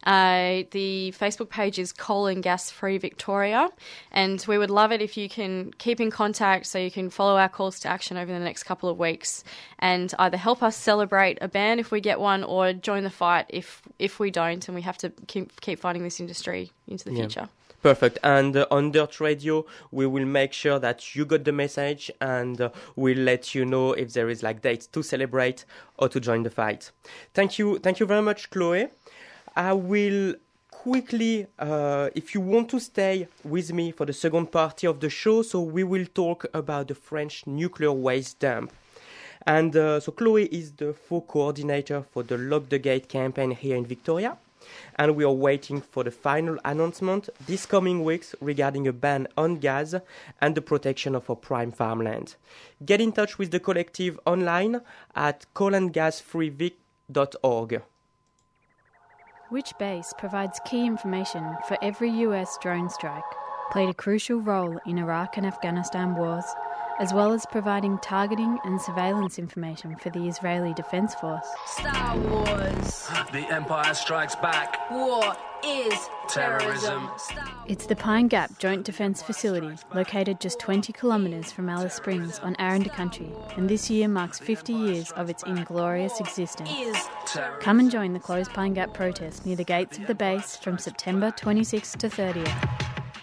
Uh, 0.05 0.63
the 0.71 1.13
Facebook 1.19 1.49
page 1.49 1.79
is 1.79 1.91
Coal 1.91 2.27
and 2.27 2.43
Gas 2.43 2.69
Free 2.69 2.97
Victoria, 2.97 3.69
and 4.11 4.43
we 4.47 4.57
would 4.57 4.69
love 4.69 4.91
it 4.91 5.01
if 5.01 5.17
you 5.17 5.27
can 5.27 5.71
keep 5.77 5.99
in 5.99 6.11
contact 6.11 6.67
so 6.67 6.77
you 6.77 6.91
can 6.91 7.09
follow 7.09 7.37
our 7.37 7.49
calls 7.49 7.79
to 7.81 7.87
action 7.87 8.15
over 8.17 8.31
the 8.31 8.39
next 8.39 8.63
couple 8.63 8.87
of 8.89 8.99
weeks 8.99 9.43
and 9.79 10.13
either 10.19 10.37
help 10.37 10.61
us 10.61 10.75
celebrate 10.77 11.37
a 11.41 11.47
ban 11.47 11.79
if 11.79 11.91
we 11.91 11.99
get 12.01 12.19
one 12.19 12.43
or 12.43 12.71
join 12.73 13.03
the 13.03 13.09
fight 13.09 13.45
if 13.49 13.81
if 13.99 14.19
we 14.19 14.29
don't 14.31 14.67
and 14.67 14.75
we 14.75 14.81
have 14.81 14.97
to 14.97 15.09
keep 15.27 15.59
keep 15.61 15.79
fighting 15.79 16.03
this 16.03 16.19
industry 16.19 16.71
into 16.87 17.05
the 17.05 17.11
Yeah. 17.11 17.21
future. 17.21 17.49
Perfect. 17.81 18.17
And 18.23 18.57
uh, 18.57 18.65
on 18.71 18.91
Dirt 18.91 19.19
Radio, 19.19 19.63
we 19.91 20.07
will 20.07 20.25
make 20.25 20.53
sure 20.53 20.79
that 20.79 21.15
you 21.15 21.23
got 21.23 21.43
the 21.43 21.51
message 21.51 22.09
and 22.19 22.59
uh, 22.59 22.69
we'll 22.95 23.19
let 23.19 23.53
you 23.53 23.63
know 23.63 23.93
if 23.93 24.13
there 24.13 24.27
is 24.27 24.41
like 24.41 24.63
dates 24.63 24.87
to 24.87 25.03
celebrate 25.03 25.65
or 25.99 26.09
to 26.09 26.19
join 26.19 26.41
the 26.41 26.49
fight. 26.49 26.89
Thank 27.35 27.59
you. 27.59 27.77
Thank 27.77 27.99
you 27.99 28.07
very 28.07 28.23
much, 28.23 28.49
Chloe. 28.49 28.87
I 29.55 29.71
will 29.71 30.35
quickly, 30.69 31.47
uh, 31.57 32.09
if 32.13 32.35
you 32.35 32.41
want 32.41 32.67
to 32.69 32.79
stay 32.79 33.29
with 33.43 33.71
me 33.71 33.91
for 33.91 34.05
the 34.05 34.11
second 34.11 34.51
party 34.51 34.85
of 34.85 34.99
the 34.99 35.09
show, 35.09 35.43
so 35.43 35.61
we 35.61 35.85
will 35.85 36.05
talk 36.13 36.45
about 36.53 36.89
the 36.89 36.95
French 36.95 37.47
nuclear 37.47 37.93
waste 37.93 38.39
dump. 38.39 38.73
And 39.45 39.73
uh, 39.75 39.99
so 40.01 40.11
Chloe 40.11 40.47
is 40.47 40.73
the 40.73 40.91
faux 40.93 41.31
coordinator 41.31 42.03
for 42.11 42.23
the 42.23 42.37
Lock 42.37 42.67
the 42.67 42.79
Gate 42.79 43.07
campaign 43.07 43.51
here 43.51 43.77
in 43.77 43.85
Victoria. 43.85 44.37
And 44.97 45.15
we 45.15 45.23
are 45.23 45.31
waiting 45.31 45.79
for 45.79 46.03
the 46.03 46.11
final 46.11 46.57
announcement 46.65 47.29
this 47.45 47.65
coming 47.65 48.03
weeks 48.03 48.35
regarding 48.41 48.85
a 48.87 48.93
ban 48.93 49.29
on 49.37 49.55
gas 49.57 49.95
and 50.41 50.55
the 50.55 50.61
protection 50.61 51.15
of 51.15 51.29
our 51.29 51.37
prime 51.37 51.71
farmland. 51.71 52.35
Get 52.83 52.99
in 52.99 53.13
touch 53.13 53.37
with 53.37 53.51
the 53.51 53.61
collective 53.61 54.19
online 54.25 54.81
at 55.15 55.45
coalandgasfreevic.org. 55.55 57.81
Which 59.49 59.77
base 59.77 60.11
provides 60.17 60.59
key 60.65 60.87
information 60.87 61.55
for 61.67 61.77
every 61.83 62.09
US 62.09 62.57
drone 62.63 62.89
strike, 62.89 63.23
played 63.71 63.89
a 63.89 63.93
crucial 63.93 64.39
role 64.41 64.79
in 64.87 64.97
Iraq 64.97 65.37
and 65.37 65.45
Afghanistan 65.45 66.15
wars, 66.15 66.45
as 66.99 67.13
well 67.13 67.31
as 67.31 67.45
providing 67.45 67.99
targeting 67.99 68.57
and 68.63 68.81
surveillance 68.81 69.37
information 69.37 69.97
for 69.97 70.09
the 70.09 70.27
Israeli 70.27 70.73
Defense 70.73 71.13
Force. 71.13 71.47
Star 71.67 72.17
Wars. 72.17 73.07
The 73.31 73.45
Empire 73.51 73.93
Strikes 73.93 74.33
Back. 74.35 74.89
War 74.89 75.35
is 75.65 76.09
terrorism. 76.27 77.09
It's 77.67 77.87
the 77.87 77.95
Pine 77.95 78.27
Gap 78.27 78.59
Joint 78.59 78.83
Defence 78.85 79.23
Facility, 79.23 79.75
located 79.93 80.39
just 80.39 80.59
20 80.59 80.93
kilometres 80.93 81.51
from 81.51 81.69
Alice 81.69 81.95
Springs 81.95 82.39
on 82.39 82.55
Aranda 82.59 82.89
Country, 82.89 83.29
and 83.57 83.67
this 83.67 83.89
year 83.89 84.07
marks 84.07 84.37
50 84.37 84.73
years 84.73 85.11
of 85.11 85.29
its 85.29 85.43
inglorious 85.43 86.19
existence. 86.19 86.69
Come 87.59 87.79
and 87.79 87.89
join 87.89 88.13
the 88.13 88.19
Close 88.19 88.47
Pine 88.49 88.73
Gap 88.73 88.93
protest 88.93 89.45
near 89.45 89.55
the 89.55 89.63
gates 89.63 89.97
of 89.97 90.05
the 90.07 90.15
base 90.15 90.55
from 90.55 90.77
September 90.77 91.31
26th 91.31 91.97
to 91.97 92.09
30th. 92.09 92.69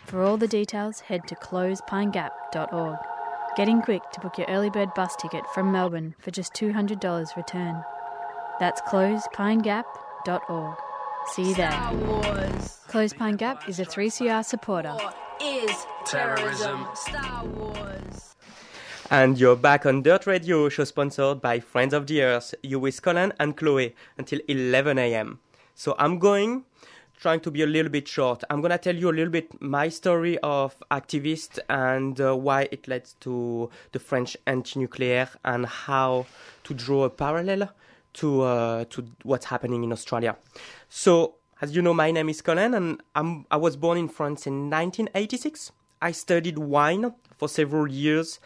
For 0.07 0.23
all 0.23 0.37
the 0.37 0.49
details, 0.49 1.01
head 1.01 1.27
to 1.29 1.37
closepinegap.org. 1.37 2.99
Get 3.57 3.69
in 3.69 3.83
quick 3.83 4.03
to 4.13 4.21
book 4.21 4.39
your 4.39 4.49
early 4.49 4.71
bird 4.71 4.95
bus 4.95 5.15
ticket 5.17 5.45
from 5.55 5.71
Melbourne 5.71 6.15
for 6.19 6.31
just 6.31 6.55
$200 6.55 7.37
return. 7.37 7.85
That's 8.59 8.81
closepinegap.org. 8.83 10.77
See 11.29 11.49
you 11.49 11.55
there. 11.55 11.71
Star 11.71 12.67
Close 12.89 13.13
Pine 13.13 13.37
Gap 13.37 13.69
is 13.69 13.81
a 13.81 13.87
3CR 13.87 14.45
supporter. 14.45 14.97
Is 15.41 15.87
terrorism. 16.05 16.85
Terrorism. 16.85 16.89
Star 16.95 17.45
Wars. 17.47 18.35
And 19.11 19.39
you're 19.39 19.57
back 19.57 19.87
on 19.87 20.03
Dirt 20.03 20.27
Radio, 20.27 20.69
show 20.69 20.85
sponsored 20.85 21.41
by 21.41 21.61
Friends 21.61 21.95
of 21.95 22.07
the 22.07 22.23
Earth. 22.23 22.55
You 22.63 22.81
with 22.81 23.01
Colin 23.03 23.33
and 23.39 23.57
Chloe 23.57 23.95
until 24.19 24.41
11 24.49 24.99
a.m. 24.99 25.39
So 25.75 25.95
I'm 25.99 26.19
going, 26.19 26.65
trying 27.19 27.41
to 27.41 27.51
be 27.51 27.63
a 27.63 27.67
little 27.67 27.91
bit 27.91 28.09
short. 28.09 28.43
I'm 28.51 28.61
gonna 28.61 28.79
tell 28.79 28.97
you 28.97 29.09
a 29.09 29.13
little 29.13 29.33
bit 29.33 29.61
my 29.61 29.89
story 29.89 30.39
of 30.39 30.75
activist 30.91 31.59
and 31.69 32.21
uh, 32.21 32.37
why 32.37 32.69
it 32.73 32.89
led 32.89 33.09
to 33.21 33.71
the 33.93 33.99
French 33.99 34.37
anti-nuclear 34.47 35.29
and 35.45 35.67
how 35.67 36.27
to 36.65 36.75
draw 36.75 37.05
a 37.05 37.11
parallel 37.11 37.71
to 38.15 38.43
uh, 38.43 38.85
to 38.91 39.07
what's 39.23 39.47
happening 39.47 39.85
in 39.85 39.93
Australia. 39.93 40.37
So 40.89 41.37
as 41.63 41.77
you 41.77 41.81
know, 41.81 41.95
my 41.95 42.11
name 42.11 42.29
is 42.29 42.43
Colin, 42.43 42.75
and 42.75 43.01
I'm, 43.15 43.47
I 43.49 43.57
was 43.57 43.77
born 43.77 43.97
in 43.97 44.09
France 44.09 44.49
in 44.49 44.69
1986. 44.69 45.71
I 46.03 46.11
studied 46.11 46.59
wine 46.59 47.15
for 47.39 47.49
several 47.49 47.87
years, 47.87 48.41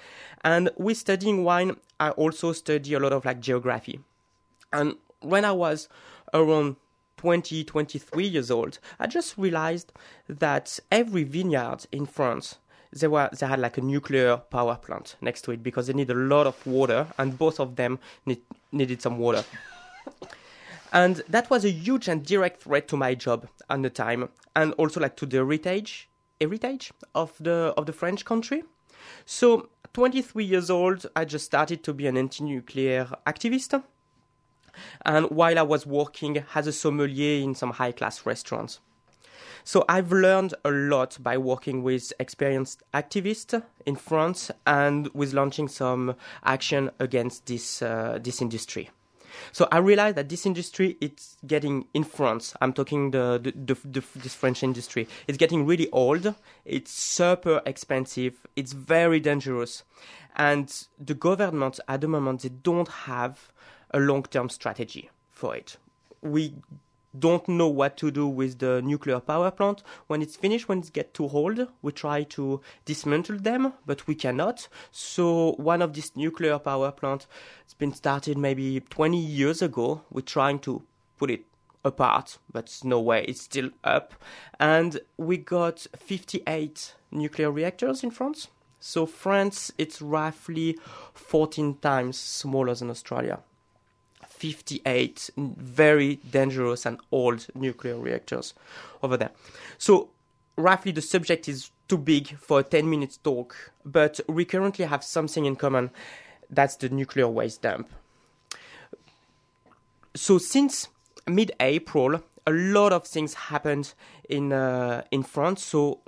and 0.45 0.69
with 0.77 0.99
studying 0.99 1.43
wine, 1.43 1.77
I 1.99 2.11
also 2.11 2.53
study 2.53 2.93
a 2.93 3.01
lot 3.01 3.15
of 3.15 3.25
like 3.25 3.41
geography. 3.41 4.01
And 4.71 4.97
when 5.21 5.47
I 5.47 5.53
was 5.53 5.89
around 6.35 6.77
20, 7.17 7.65
23 7.65 8.27
years 8.27 8.51
old, 8.51 8.79
I 9.01 9.07
just 9.07 9.39
realized 9.39 9.93
that 10.29 10.79
every 10.93 11.25
vineyard 11.25 11.87
in 11.91 12.05
France, 12.05 12.57
they 13.01 13.09
were 13.09 13.29
they 13.39 13.47
had 13.47 13.61
like 13.61 13.79
a 13.79 13.81
nuclear 13.81 14.37
power 14.37 14.77
plant 14.77 15.17
next 15.21 15.43
to 15.43 15.53
it 15.53 15.63
because 15.63 15.87
they 15.87 15.93
need 15.93 16.11
a 16.11 16.15
lot 16.15 16.47
of 16.47 16.67
water, 16.67 17.07
and 17.19 17.39
both 17.39 17.61
of 17.61 17.77
them 17.77 17.99
need, 18.25 18.41
needed 18.73 19.03
some 19.03 19.19
water. 19.19 19.45
And 20.93 21.17
that 21.29 21.51
was 21.51 21.65
a 21.65 21.71
huge 21.71 22.09
and 22.09 22.25
direct 22.25 22.63
threat 22.63 22.89
to 22.89 22.97
my 22.97 23.15
job 23.15 23.49
at 23.69 23.83
the 23.83 23.91
time, 23.91 24.29
and 24.55 24.73
also 24.75 25.01
like 25.01 25.17
to 25.17 25.27
the 25.27 25.39
heritage 25.39 26.09
heritage 26.41 26.93
of 27.15 27.33
the 27.41 27.75
of 27.77 27.87
the 27.87 27.93
French 27.93 28.25
country. 28.25 28.63
So, 29.25 29.69
23 29.93 30.45
years 30.45 30.71
old, 30.71 31.07
I 31.15 31.25
just 31.25 31.45
started 31.45 31.83
to 31.85 31.93
be 31.93 32.07
an 32.07 32.17
anti-nuclear 32.17 33.09
activist. 33.27 33.83
And 35.05 35.31
while 35.31 35.59
I 35.59 35.63
was 35.63 35.87
working 35.87 36.45
as 36.55 36.67
a 36.67 36.73
sommelier 36.73 37.43
in 37.43 37.55
some 37.55 37.71
high-class 37.73 38.27
restaurants. 38.27 38.81
So 39.67 39.85
I've 39.89 40.13
learned 40.13 40.55
a 40.65 40.71
lot 40.71 41.19
by 41.21 41.37
working 41.37 41.83
with 41.83 42.13
experienced 42.21 42.85
activists 42.95 43.61
in 43.85 43.97
France 43.97 44.53
and 44.65 45.09
with 45.13 45.33
launching 45.33 45.67
some 45.67 46.15
action 46.45 46.93
against 47.01 47.47
this 47.47 47.83
uh, 47.83 48.21
this 48.23 48.41
industry. 48.41 48.91
So 49.51 49.67
I 49.73 49.79
realized 49.79 50.17
that 50.19 50.29
this 50.29 50.47
industry 50.47 50.97
it's 51.01 51.37
getting 51.45 51.87
in 51.95 52.05
France. 52.05 52.55
I'm 52.61 52.73
talking 52.73 53.11
the, 53.11 53.41
the, 53.43 53.75
the, 53.75 53.75
the 53.85 54.05
this 54.15 54.37
French 54.37 54.63
industry. 54.63 55.09
It's 55.27 55.37
getting 55.37 55.67
really 55.67 55.91
old. 55.91 56.37
It's 56.65 56.93
super 56.93 57.61
expensive. 57.67 58.47
It's 58.55 58.73
very 58.73 59.19
dangerous, 59.19 59.83
and 60.37 60.73
the 60.97 61.15
government 61.15 61.81
at 61.89 62.03
the 62.03 62.09
moment 62.09 62.43
they 62.43 62.51
don't 62.51 62.89
have 62.89 63.49
a 63.91 63.99
long-term 63.99 64.49
strategy 64.49 65.11
for 65.33 65.57
it. 65.57 65.77
We 66.23 66.55
don't 67.19 67.49
know 67.49 67.69
what 67.69 67.97
to 67.99 68.11
do 68.11 68.27
with 68.27 68.59
the 68.59 68.83
nuclear 68.83 69.21
power 69.21 69.51
plant. 69.51 69.83
When 70.07 70.23
it's 70.23 70.37
finished 70.37 70.69
when 70.69 70.79
it 70.79 70.93
gets 70.93 71.13
too 71.13 71.29
old 71.29 71.69
we 71.83 71.93
try 71.93 72.23
to 72.25 72.61
dismantle 72.85 73.39
them 73.39 73.73
but 73.85 74.07
we 74.07 74.15
cannot. 74.15 74.69
So 74.91 75.53
one 75.53 75.83
of 75.83 75.93
these 75.95 76.17
nuclear 76.17 76.59
power 76.59 76.91
plant 76.93 77.27
has 77.65 77.75
been 77.75 77.95
started 77.95 78.39
maybe 78.39 78.81
20 78.81 79.19
years 79.19 79.63
ago. 79.63 80.03
We're 80.11 80.23
trying 80.23 80.61
to 80.61 80.83
put 81.19 81.31
it 81.31 81.45
apart 81.85 82.39
but 82.53 82.81
no 82.83 83.01
way 83.01 83.25
it's 83.29 83.43
still 83.43 83.71
up. 83.85 84.15
And 84.59 85.01
we 85.17 85.37
got 85.37 85.87
58 85.97 86.95
nuclear 87.11 87.51
reactors 87.51 88.03
in 88.03 88.11
france. 88.11 88.49
So 88.81 89.07
france 89.07 89.73
it's 89.79 90.03
roughly 90.03 90.79
14 91.15 91.77
times 91.77 92.19
smaller 92.19 92.75
than 92.75 92.91
australia 92.91 93.41
58 94.37 95.31
very 95.37 96.17
dangerous 96.31 96.87
and 96.87 97.01
old 97.11 97.47
nuclear 97.55 97.99
reactors 97.99 98.55
over 99.03 99.17
there. 99.17 99.31
So, 99.79 100.11
roughly, 100.57 100.93
the 100.93 101.03
subject 101.03 101.49
is 101.49 101.71
too 101.89 101.99
big 101.99 102.37
for 102.39 102.61
a 102.61 102.63
10 102.63 102.89
minute 102.89 103.19
talk, 103.23 103.73
but 103.85 104.21
we 104.29 104.45
currently 104.45 104.85
have 104.85 105.03
something 105.05 105.45
in 105.47 105.57
common 105.57 105.91
that's 106.51 106.77
the 106.77 106.89
nuclear 106.89 107.29
waste 107.29 107.63
dump. 107.63 107.91
So, 110.15 110.39
since 110.39 110.89
mid 111.27 111.53
April, 111.61 112.23
a 112.47 112.53
lot 112.53 112.93
of 112.93 113.07
things 113.07 113.35
happened 113.35 113.95
in, 114.29 114.53
uh, 114.53 115.03
in 115.11 115.23
France. 115.23 115.65
So, 115.65 116.01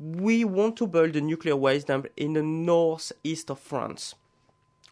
we 0.00 0.44
want 0.44 0.76
to 0.78 0.86
build 0.86 1.14
a 1.16 1.20
nuclear 1.20 1.54
waste 1.54 1.88
dump 1.88 2.06
in 2.16 2.32
the 2.32 2.42
northeast 2.42 3.50
of 3.50 3.58
France 3.58 4.14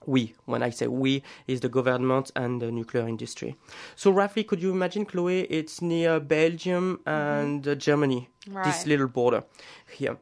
we, 0.07 0.35
when 0.45 0.63
I 0.63 0.71
say 0.71 0.87
we, 0.87 1.23
is 1.47 1.61
the 1.61 1.69
government 1.69 2.31
and 2.37 2.63
the 2.63 2.71
nuclear 2.71 3.07
industry. 3.09 3.57
So 3.97 4.11
roughly, 4.11 4.45
could 4.45 4.63
you 4.63 4.71
imagine, 4.71 5.05
Chloe? 5.05 5.43
It's 5.43 5.83
near 5.83 6.21
Belgium 6.21 7.01
and 7.07 7.67
uh, 7.67 7.75
Germany. 7.75 8.29
This 8.65 8.87
little 8.87 9.09
border 9.09 9.45
here. 9.91 10.17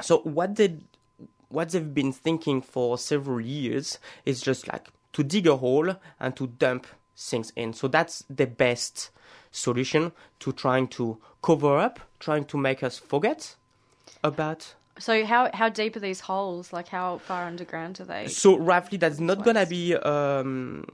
So 0.00 0.18
what 0.18 0.54
they 0.56 0.78
what 1.48 1.70
they've 1.70 1.94
been 1.94 2.12
thinking 2.12 2.60
for 2.60 2.98
several 2.98 3.40
years 3.40 3.98
is 4.24 4.40
just 4.40 4.68
like 4.68 4.88
to 5.14 5.24
dig 5.24 5.46
a 5.46 5.56
hole 5.56 5.96
and 6.20 6.36
to 6.36 6.46
dump 6.46 6.86
things 7.16 7.52
in. 7.56 7.72
So 7.72 7.88
that's 7.88 8.22
the 8.30 8.46
best 8.46 9.10
solution 9.50 10.12
to 10.40 10.52
trying 10.52 10.88
to 10.88 11.18
cover 11.42 11.78
up, 11.78 12.00
trying 12.20 12.44
to 12.44 12.58
make 12.58 12.82
us 12.82 12.98
forget 12.98 13.56
about 14.22 14.74
So 14.98 15.24
how 15.24 15.50
how 15.54 15.68
deep 15.68 15.96
are 15.96 16.00
these 16.00 16.20
holes? 16.20 16.72
Like 16.72 16.88
how 16.88 17.18
far 17.18 17.44
underground 17.44 18.00
are 18.00 18.04
they? 18.04 18.28
So 18.28 18.58
roughly, 18.58 18.98
that's 18.98 19.20
not 19.20 19.44
gonna 19.44 19.66
be 19.66 19.94
um, 19.96 20.84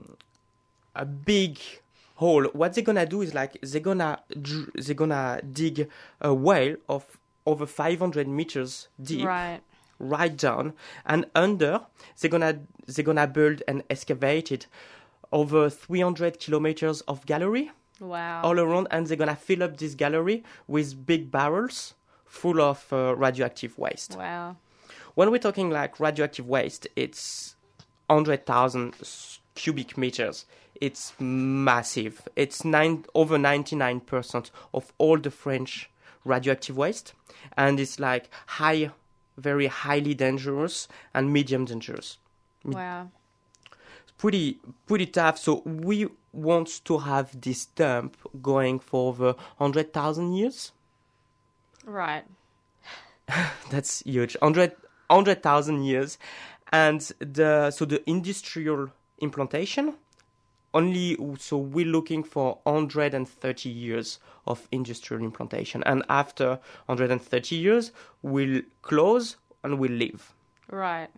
a 0.95 1.05
big 1.05 1.59
hole. 2.17 2.45
What 2.53 2.75
they're 2.75 2.85
gonna 2.85 3.07
do 3.07 3.23
is 3.23 3.35
like 3.35 3.59
they're 3.63 3.81
gonna 3.81 4.21
they're 4.75 4.95
gonna 4.95 5.41
dig 5.53 5.89
a 6.21 6.33
well 6.35 6.77
of 6.89 7.19
over 7.47 7.67
500 7.67 8.27
meters 8.27 8.89
deep, 9.03 9.27
Right. 9.27 9.61
right 9.99 10.35
down, 10.37 10.73
and 11.07 11.27
under 11.35 11.81
they're 12.21 12.31
gonna 12.31 12.61
they're 12.87 13.05
gonna 13.05 13.27
build 13.27 13.63
and 13.69 13.83
excavate 13.91 14.53
it 14.53 14.67
over 15.33 15.69
300 15.69 16.39
kilometers 16.39 17.01
of 17.03 17.27
gallery 17.27 17.71
Wow. 18.01 18.43
all 18.43 18.59
around, 18.61 18.89
and 18.91 19.07
they're 19.07 19.17
gonna 19.17 19.35
fill 19.37 19.63
up 19.63 19.77
this 19.79 19.95
gallery 19.95 20.45
with 20.67 21.05
big 21.07 21.31
barrels 21.31 21.95
full 22.35 22.61
of 22.61 22.93
uh, 22.93 23.15
radioactive 23.17 23.79
waste. 23.79 24.17
Wow. 24.17 24.57
When 25.15 25.31
we're 25.31 25.39
talking 25.39 25.71
like 25.71 26.01
radioactive 26.01 26.47
waste, 26.49 26.89
it's 26.97 27.55
100,000 28.09 28.95
cubic 29.55 29.97
meters. 29.97 30.45
It's 30.81 31.13
massive. 31.21 32.29
It's 32.35 32.65
nine, 32.65 33.05
over 33.15 33.39
99% 33.39 34.51
of 34.75 34.93
all 34.99 35.19
the 35.19 35.31
French 35.31 35.89
radioactive 36.25 36.77
waste. 36.77 37.15
And 37.57 37.79
it's 37.79 38.01
like 38.01 38.29
high, 38.47 38.91
very 39.39 39.67
highly 39.67 40.15
dangerous 40.15 40.89
and 41.15 41.33
medium 41.33 41.65
dangerous. 41.65 42.19
Wow. 42.65 43.11
It's 44.03 44.13
pretty, 44.19 44.59
pretty 44.87 45.07
tough. 45.07 45.39
So 45.39 45.63
we 45.65 46.09
want 46.33 46.85
to 46.87 46.99
have 46.99 47.41
this 47.41 47.67
dump 47.67 48.17
going 48.43 48.81
for 48.81 49.11
over 49.11 49.33
100,000 49.59 50.33
years. 50.33 50.73
Right. 51.85 52.25
That's 53.71 54.03
huge. 54.03 54.37
100 54.41 54.73
100,000 55.09 55.83
years. 55.85 56.19
And 56.73 57.01
the 57.21 57.71
so 57.71 57.85
the 57.85 58.09
industrial 58.09 58.91
implantation 59.19 59.95
only 60.73 61.17
so 61.39 61.57
we're 61.57 61.87
looking 61.87 62.25
for 62.25 62.59
130 62.65 63.69
years 63.69 64.19
of 64.47 64.67
industrial 64.73 65.23
implantation 65.23 65.85
and 65.85 66.03
after 66.09 66.59
130 66.87 67.55
years 67.55 67.93
we'll 68.23 68.61
close 68.83 69.37
and 69.63 69.79
we'll 69.79 69.93
leave. 69.93 70.33
Right. 70.69 71.09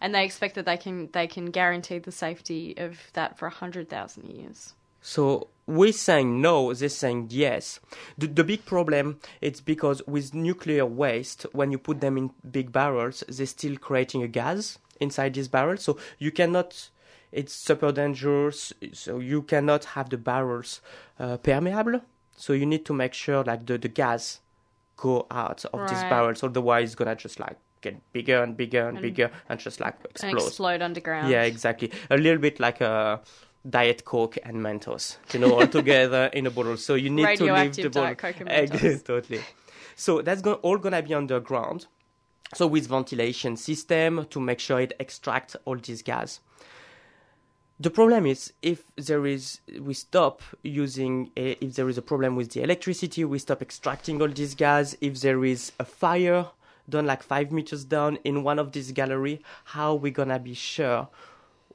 And 0.00 0.14
they 0.14 0.24
expect 0.24 0.54
that 0.54 0.64
they 0.64 0.76
can 0.76 1.10
they 1.12 1.26
can 1.26 1.46
guarantee 1.46 1.98
the 1.98 2.12
safety 2.12 2.74
of 2.76 2.98
that 3.14 3.36
for 3.36 3.46
a 3.46 3.50
hundred 3.50 3.88
thousand 3.88 4.30
years. 4.30 4.74
So 5.00 5.48
we're 5.66 5.92
saying 5.92 6.40
no, 6.42 6.72
they're 6.74 6.88
saying 6.88 7.28
yes. 7.30 7.80
The, 8.18 8.26
the 8.26 8.44
big 8.44 8.64
problem 8.66 9.18
it's 9.40 9.60
because 9.60 10.02
with 10.06 10.34
nuclear 10.34 10.84
waste, 10.84 11.46
when 11.52 11.72
you 11.72 11.78
put 11.78 12.00
them 12.00 12.16
in 12.18 12.30
big 12.50 12.70
barrels, 12.72 13.24
they're 13.28 13.46
still 13.46 13.76
creating 13.76 14.22
a 14.22 14.28
gas 14.28 14.78
inside 15.00 15.34
these 15.34 15.48
barrels. 15.48 15.82
So 15.82 15.98
you 16.18 16.30
cannot. 16.30 16.90
It's 17.32 17.52
super 17.52 17.90
dangerous. 17.90 18.72
So 18.92 19.18
you 19.18 19.42
cannot 19.42 19.84
have 19.86 20.08
the 20.10 20.18
barrels 20.18 20.80
uh, 21.18 21.36
permeable. 21.38 22.00
So 22.36 22.52
you 22.52 22.66
need 22.66 22.84
to 22.86 22.92
make 22.92 23.12
sure 23.14 23.42
like 23.42 23.66
the, 23.66 23.76
the 23.78 23.88
gas 23.88 24.40
go 24.96 25.26
out 25.30 25.64
of 25.72 25.88
these 25.88 25.98
Right. 26.02 26.10
barrels. 26.10 26.42
Otherwise, 26.44 26.90
it's 26.90 26.94
gonna 26.94 27.16
just 27.16 27.40
like 27.40 27.56
get 27.80 27.96
bigger 28.12 28.42
and 28.42 28.56
bigger 28.56 28.86
and, 28.88 28.98
And- 28.98 29.02
bigger 29.02 29.30
and 29.48 29.58
just 29.58 29.80
like 29.80 29.94
And 30.00 30.10
explode. 30.10 30.36
explode 30.46 30.82
underground. 30.82 31.28
Yeah, 31.30 31.42
exactly. 31.42 31.90
A 32.10 32.16
little 32.16 32.38
bit 32.40 32.60
like 32.60 32.80
a 32.80 33.20
Diet 33.68 34.04
Coke 34.04 34.38
and 34.44 34.56
Mentos, 34.56 35.16
you 35.32 35.40
know, 35.40 35.58
all 35.58 35.66
together 35.66 36.26
in 36.32 36.46
a 36.46 36.50
bottle. 36.50 36.76
So 36.76 36.94
you 36.94 37.10
need 37.10 37.38
to 37.38 37.52
leave 37.52 37.74
the 37.74 37.88
bottle. 37.88 38.02
Diet 38.02 38.18
Coke 38.18 38.40
and 38.40 38.48
Mentos. 38.70 39.04
totally. 39.04 39.40
So 39.96 40.22
that's 40.22 40.42
go- 40.42 40.54
all 40.54 40.78
gonna 40.78 41.02
be 41.02 41.14
underground. 41.14 41.86
So 42.54 42.66
with 42.66 42.86
ventilation 42.88 43.56
system 43.56 44.26
to 44.30 44.40
make 44.40 44.60
sure 44.60 44.80
it 44.80 44.92
extracts 45.00 45.56
all 45.64 45.76
this 45.76 46.02
gas. 46.02 46.40
The 47.80 47.90
problem 47.90 48.26
is 48.26 48.52
if 48.62 48.84
there 48.96 49.26
is 49.26 49.60
we 49.80 49.94
stop 49.94 50.42
using 50.62 51.30
a, 51.36 51.52
if 51.64 51.74
there 51.74 51.88
is 51.88 51.98
a 51.98 52.02
problem 52.02 52.36
with 52.36 52.50
the 52.52 52.62
electricity, 52.62 53.24
we 53.24 53.38
stop 53.38 53.62
extracting 53.62 54.20
all 54.20 54.28
this 54.28 54.54
gas. 54.54 54.94
If 55.00 55.20
there 55.20 55.44
is 55.44 55.72
a 55.80 55.84
fire 55.84 56.46
done 56.88 57.06
like 57.06 57.22
five 57.22 57.50
meters 57.50 57.84
down 57.84 58.18
in 58.24 58.44
one 58.44 58.58
of 58.58 58.72
these 58.72 58.92
gallery, 58.92 59.42
how 59.64 59.94
we 59.94 60.10
gonna 60.10 60.38
be 60.38 60.54
sure 60.54 61.08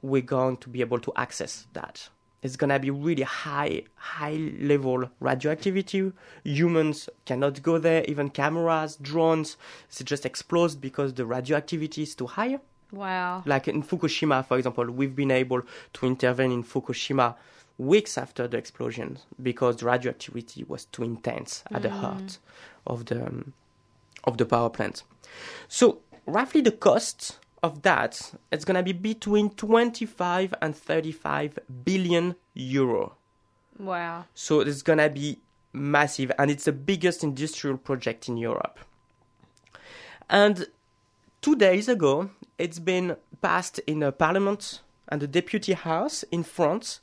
we're 0.02 0.22
going 0.22 0.56
to 0.58 0.68
be 0.68 0.80
able 0.80 0.98
to 1.00 1.12
access 1.16 1.66
that? 1.72 2.08
It's 2.42 2.56
gonna 2.56 2.78
be 2.78 2.90
really 2.90 3.22
high, 3.22 3.82
high 3.96 4.36
level 4.60 5.10
radioactivity. 5.20 6.12
Humans 6.44 7.10
cannot 7.26 7.62
go 7.62 7.78
there. 7.78 8.04
Even 8.08 8.30
cameras, 8.30 8.96
drones, 8.96 9.58
it 9.98 10.04
just 10.04 10.24
explodes 10.24 10.74
because 10.74 11.12
the 11.14 11.26
radioactivity 11.26 12.02
is 12.02 12.14
too 12.14 12.26
high. 12.26 12.58
Wow. 12.92 13.42
Like 13.44 13.68
in 13.68 13.82
Fukushima, 13.82 14.44
for 14.44 14.56
example, 14.56 14.90
we've 14.90 15.14
been 15.14 15.30
able 15.30 15.62
to 15.94 16.06
intervene 16.06 16.50
in 16.50 16.64
Fukushima 16.64 17.36
weeks 17.78 18.18
after 18.18 18.48
the 18.48 18.56
explosion 18.56 19.18
because 19.42 19.76
the 19.76 19.86
radioactivity 19.86 20.64
was 20.64 20.86
too 20.86 21.02
intense 21.02 21.62
at 21.70 21.82
the 21.82 21.90
heart 21.90 22.38
of 22.86 23.06
the 23.06 23.26
um, 23.26 23.52
of 24.24 24.38
the 24.38 24.44
power 24.44 24.68
plant. 24.68 25.02
So 25.68 26.00
roughly 26.26 26.60
the 26.60 26.72
cost 26.72 27.38
of 27.62 27.82
that 27.82 28.32
it's 28.50 28.64
gonna 28.64 28.82
be 28.82 28.92
between 28.92 29.50
25 29.50 30.54
and 30.62 30.74
35 30.74 31.58
billion 31.84 32.34
euro. 32.54 33.16
Wow. 33.78 34.24
So 34.34 34.60
it's 34.60 34.82
gonna 34.82 35.08
be 35.08 35.38
massive, 35.72 36.32
and 36.38 36.50
it's 36.50 36.64
the 36.64 36.72
biggest 36.72 37.22
industrial 37.24 37.78
project 37.78 38.28
in 38.28 38.36
Europe. 38.36 38.78
And 40.28 40.66
two 41.40 41.56
days 41.56 41.88
ago, 41.88 42.30
it's 42.58 42.78
been 42.78 43.16
passed 43.40 43.78
in 43.80 44.02
a 44.02 44.12
parliament 44.12 44.82
and 45.08 45.20
the 45.20 45.26
deputy 45.26 45.72
house 45.72 46.22
in 46.30 46.44
France. 46.44 47.00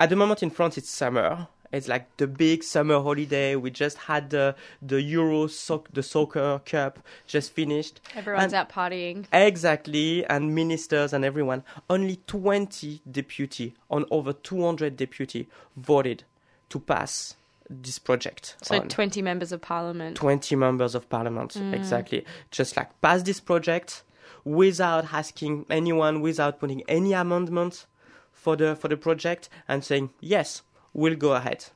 At 0.00 0.10
the 0.10 0.16
moment 0.16 0.42
in 0.42 0.50
France, 0.50 0.78
it's 0.78 0.90
summer. 0.90 1.48
It's 1.72 1.88
like 1.88 2.16
the 2.16 2.26
big 2.26 2.62
summer 2.62 3.00
holiday. 3.00 3.56
We 3.56 3.70
just 3.70 3.98
had 3.98 4.30
the 4.30 4.54
the 4.80 5.02
Euro 5.02 5.46
soc- 5.46 5.92
the 5.92 6.02
soccer 6.02 6.60
cup 6.64 6.98
just 7.26 7.52
finished. 7.52 8.00
Everyone's 8.14 8.52
And- 8.52 8.54
out 8.54 8.70
partying. 8.70 9.26
Exactly, 9.32 10.24
and 10.26 10.54
ministers 10.54 11.12
and 11.12 11.24
everyone. 11.24 11.62
Only 11.90 12.16
20 12.26 13.02
deputy 13.10 13.74
on 13.90 14.04
over 14.10 14.32
200 14.32 14.96
deputy 14.96 15.48
voted 15.76 16.24
to 16.70 16.80
pass 16.80 17.36
this 17.70 17.98
project. 17.98 18.56
So 18.62 18.80
on. 18.80 18.88
20 18.88 19.20
members 19.22 19.52
of 19.52 19.60
parliament. 19.60 20.16
20 20.16 20.56
members 20.56 20.94
of 20.94 21.08
parliament, 21.10 21.52
mm. 21.52 21.74
exactly. 21.74 22.24
Just 22.50 22.76
like 22.76 22.98
pass 23.02 23.22
this 23.22 23.40
project 23.40 24.02
without 24.44 25.12
asking 25.12 25.66
anyone, 25.68 26.20
without 26.20 26.58
putting 26.58 26.82
any 26.88 27.12
amendment 27.12 27.86
for 28.32 28.56
the 28.56 28.74
for 28.76 28.88
the 28.88 28.96
project, 28.96 29.48
and 29.66 29.84
saying 29.84 30.10
yes, 30.20 30.62
we'll 30.94 31.16
go 31.16 31.32
ahead, 31.34 31.66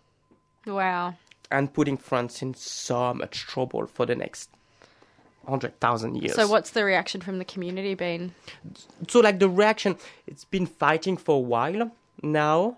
Wow. 0.66 1.14
and 1.50 1.72
putting 1.72 1.96
France 1.96 2.42
in 2.42 2.54
so 2.54 3.12
much 3.14 3.40
trouble 3.40 3.86
for 3.86 4.06
the 4.06 4.14
next 4.14 4.50
hundred 5.48 5.78
thousand 5.80 6.16
years. 6.22 6.34
So 6.36 6.46
what's 6.46 6.70
the 6.70 6.84
reaction 6.84 7.20
from 7.20 7.38
the 7.38 7.44
community 7.44 7.94
been? 7.94 8.32
so 9.08 9.20
like 9.20 9.38
the 9.40 9.48
reaction 9.48 9.96
it's 10.26 10.44
been 10.44 10.66
fighting 10.66 11.16
for 11.16 11.36
a 11.36 11.40
while 11.40 11.90
now 12.22 12.76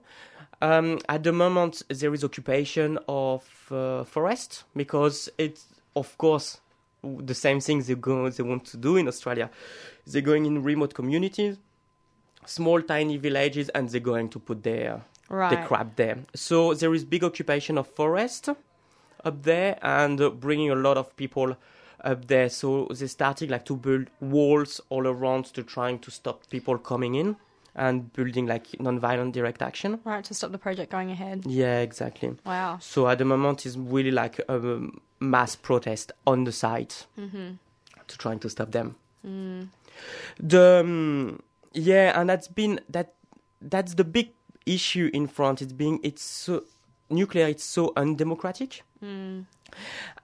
um, 0.62 0.98
at 1.10 1.22
the 1.22 1.32
moment 1.32 1.82
there 1.88 2.14
is 2.14 2.24
occupation 2.24 2.98
of 3.06 3.44
uh, 3.70 4.02
forest 4.04 4.64
because 4.74 5.28
it's 5.36 5.66
of 5.94 6.16
course 6.16 6.58
the 7.02 7.34
same 7.34 7.60
thing 7.60 7.82
they 7.82 7.94
go 7.94 8.30
they 8.30 8.42
want 8.42 8.64
to 8.64 8.78
do 8.78 8.96
in 8.96 9.06
australia 9.06 9.50
they're 10.06 10.22
going 10.22 10.46
in 10.46 10.62
remote 10.62 10.94
communities 10.94 11.58
small 12.46 12.80
tiny 12.80 13.18
villages 13.18 13.68
and 13.70 13.90
they're 13.90 14.00
going 14.00 14.28
to 14.30 14.38
put 14.38 14.62
their 14.62 15.02
Right. 15.28 15.50
the 15.50 15.66
crab 15.66 15.96
there 15.96 16.18
so 16.34 16.74
there 16.74 16.92
is 16.94 17.04
big 17.04 17.24
occupation 17.24 17.78
of 17.78 17.86
forest 17.86 18.50
up 19.24 19.42
there 19.42 19.78
and 19.82 20.20
bringing 20.40 20.70
a 20.70 20.74
lot 20.74 20.98
of 20.98 21.16
people 21.16 21.56
up 22.04 22.26
there. 22.26 22.48
So 22.48 22.88
they 22.90 23.06
started 23.06 23.50
like 23.50 23.64
to 23.66 23.76
build 23.76 24.08
walls 24.20 24.80
all 24.90 25.06
around 25.06 25.46
to 25.46 25.62
trying 25.62 25.98
to 26.00 26.10
stop 26.10 26.48
people 26.50 26.78
coming 26.78 27.14
in 27.14 27.36
and 27.74 28.12
building 28.12 28.46
like 28.46 28.78
non-violent 28.78 29.34
direct 29.34 29.60
action. 29.60 29.98
Right, 30.04 30.24
to 30.24 30.34
stop 30.34 30.52
the 30.52 30.58
project 30.58 30.92
going 30.92 31.10
ahead. 31.10 31.44
Yeah, 31.46 31.80
exactly. 31.80 32.36
Wow. 32.46 32.78
So 32.80 33.08
at 33.08 33.18
the 33.18 33.24
moment, 33.24 33.66
it's 33.66 33.76
really 33.76 34.12
like 34.12 34.38
a 34.48 34.80
mass 35.18 35.56
protest 35.56 36.12
on 36.26 36.44
the 36.44 36.52
site 36.52 37.06
to 37.16 38.18
trying 38.18 38.38
to 38.40 38.50
stop 38.50 38.70
them. 38.70 38.96
The 40.38 40.80
um, 40.80 41.42
yeah, 41.72 42.18
and 42.20 42.28
that's 42.28 42.46
been 42.46 42.80
that 42.90 43.14
that's 43.60 43.94
the 43.94 44.04
big 44.04 44.30
issue 44.66 45.10
in 45.12 45.26
France. 45.26 45.62
It's 45.62 45.72
being 45.72 46.00
it's 46.02 46.22
so 46.22 46.64
nuclear. 47.10 47.46
It's 47.46 47.64
so 47.64 47.92
undemocratic. 47.96 48.82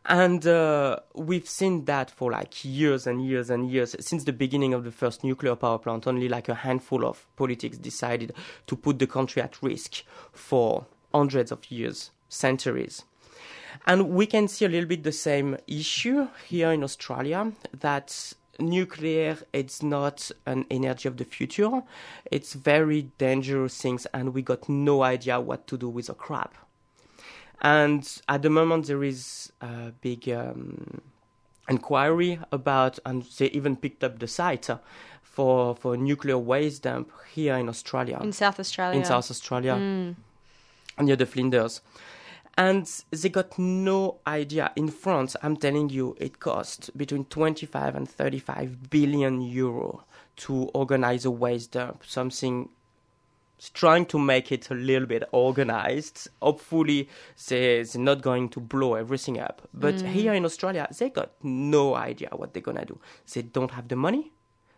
And 0.06 0.46
uh, 0.46 1.00
we've 1.14 1.48
seen 1.48 1.84
that 1.84 2.10
for 2.10 2.30
like 2.30 2.64
years 2.64 3.06
and 3.06 3.24
years 3.24 3.50
and 3.50 3.70
years 3.70 3.94
since 4.00 4.24
the 4.24 4.32
beginning 4.32 4.74
of 4.74 4.84
the 4.84 4.92
first 4.92 5.22
nuclear 5.24 5.56
power 5.56 5.78
plant. 5.78 6.06
Only 6.06 6.28
like 6.28 6.48
a 6.48 6.54
handful 6.54 7.04
of 7.04 7.26
politics 7.36 7.76
decided 7.76 8.32
to 8.66 8.76
put 8.76 8.98
the 8.98 9.06
country 9.06 9.42
at 9.42 9.62
risk 9.62 10.04
for 10.32 10.86
hundreds 11.12 11.52
of 11.52 11.70
years, 11.70 12.10
centuries. 12.28 13.04
And 13.86 14.10
we 14.10 14.26
can 14.26 14.48
see 14.48 14.64
a 14.64 14.68
little 14.68 14.88
bit 14.88 15.04
the 15.04 15.12
same 15.12 15.56
issue 15.66 16.28
here 16.46 16.72
in 16.72 16.82
Australia 16.82 17.52
that 17.80 18.34
nuclear 18.60 19.38
it's 19.52 19.82
not 19.82 20.30
an 20.46 20.66
energy 20.70 21.08
of 21.08 21.16
the 21.16 21.24
future. 21.24 21.82
It's 22.30 22.52
very 22.54 23.10
dangerous 23.18 23.76
things 23.80 24.06
and 24.12 24.34
we 24.34 24.42
got 24.42 24.68
no 24.68 25.02
idea 25.02 25.40
what 25.40 25.66
to 25.68 25.76
do 25.76 25.88
with 25.88 26.06
the 26.06 26.14
crap. 26.14 26.54
And 27.62 28.06
at 28.28 28.42
the 28.42 28.50
moment 28.50 28.86
there 28.86 29.04
is 29.04 29.52
a 29.60 29.92
big 30.00 30.28
um, 30.28 31.00
inquiry 31.68 32.38
about 32.52 32.98
and 33.04 33.22
they 33.38 33.46
even 33.46 33.76
picked 33.76 34.02
up 34.04 34.18
the 34.18 34.26
site 34.26 34.68
for 35.22 35.76
for 35.76 35.96
nuclear 35.96 36.38
waste 36.38 36.82
dump 36.82 37.10
here 37.32 37.56
in 37.56 37.68
Australia 37.68 38.18
In 38.22 38.32
South 38.32 38.58
Australia. 38.58 38.98
in 38.98 39.04
South 39.04 39.30
Australia, 39.30 39.76
near 40.98 41.16
the 41.16 41.26
Flinders. 41.26 41.80
And 42.56 42.86
they 43.10 43.28
got 43.28 43.58
no 43.58 44.18
idea. 44.26 44.72
In 44.76 44.88
France, 44.88 45.36
I'm 45.42 45.56
telling 45.56 45.88
you, 45.88 46.16
it 46.20 46.40
cost 46.40 46.96
between 46.96 47.24
25 47.26 47.94
and 47.94 48.08
35 48.08 48.90
billion 48.90 49.40
euro 49.40 50.04
to 50.36 50.64
organize 50.74 51.24
a 51.24 51.30
waste 51.30 51.72
dump, 51.72 52.02
something 52.06 52.68
trying 53.74 54.06
to 54.06 54.18
make 54.18 54.50
it 54.52 54.70
a 54.70 54.74
little 54.74 55.06
bit 55.06 55.22
organized. 55.32 56.28
Hopefully, 56.40 57.08
they, 57.48 57.82
they're 57.82 58.00
not 58.00 58.22
going 58.22 58.48
to 58.50 58.60
blow 58.60 58.94
everything 58.94 59.38
up. 59.38 59.68
But 59.74 59.96
mm. 59.96 60.06
here 60.06 60.32
in 60.32 60.44
Australia, 60.44 60.88
they 60.98 61.10
got 61.10 61.32
no 61.42 61.94
idea 61.94 62.30
what 62.32 62.54
they're 62.54 62.62
gonna 62.62 62.84
do. 62.84 62.98
They 63.32 63.42
don't 63.42 63.70
have 63.72 63.88
the 63.88 63.96
money. 63.96 64.32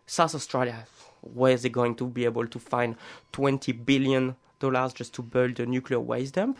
South 0.06 0.34
Australia, 0.34 0.84
where 1.20 1.52
is 1.52 1.62
they 1.62 1.68
going 1.68 1.94
to 1.96 2.06
be 2.06 2.24
able 2.24 2.46
to 2.46 2.58
find 2.58 2.96
20 3.32 3.72
billion 3.72 4.36
dollars 4.58 4.92
just 4.92 5.14
to 5.14 5.22
build 5.22 5.60
a 5.60 5.66
nuclear 5.66 6.00
waste 6.00 6.34
dump? 6.34 6.58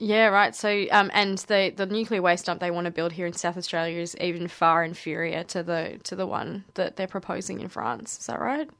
Yeah, 0.00 0.28
right. 0.28 0.54
So, 0.54 0.86
um, 0.92 1.10
and 1.12 1.38
the 1.40 1.72
the 1.76 1.86
nuclear 1.86 2.22
waste 2.22 2.46
dump 2.46 2.60
they 2.60 2.70
want 2.70 2.86
to 2.86 2.90
build 2.90 3.12
here 3.12 3.26
in 3.26 3.34
South 3.34 3.58
Australia 3.58 4.00
is 4.00 4.16
even 4.16 4.48
far 4.48 4.82
inferior 4.82 5.44
to 5.44 5.62
the 5.62 6.00
to 6.04 6.16
the 6.16 6.26
one 6.26 6.64
that 6.74 6.96
they're 6.96 7.06
proposing 7.06 7.60
in 7.60 7.68
France. 7.68 8.18
Is 8.18 8.26
that 8.26 8.40
right? 8.40 8.70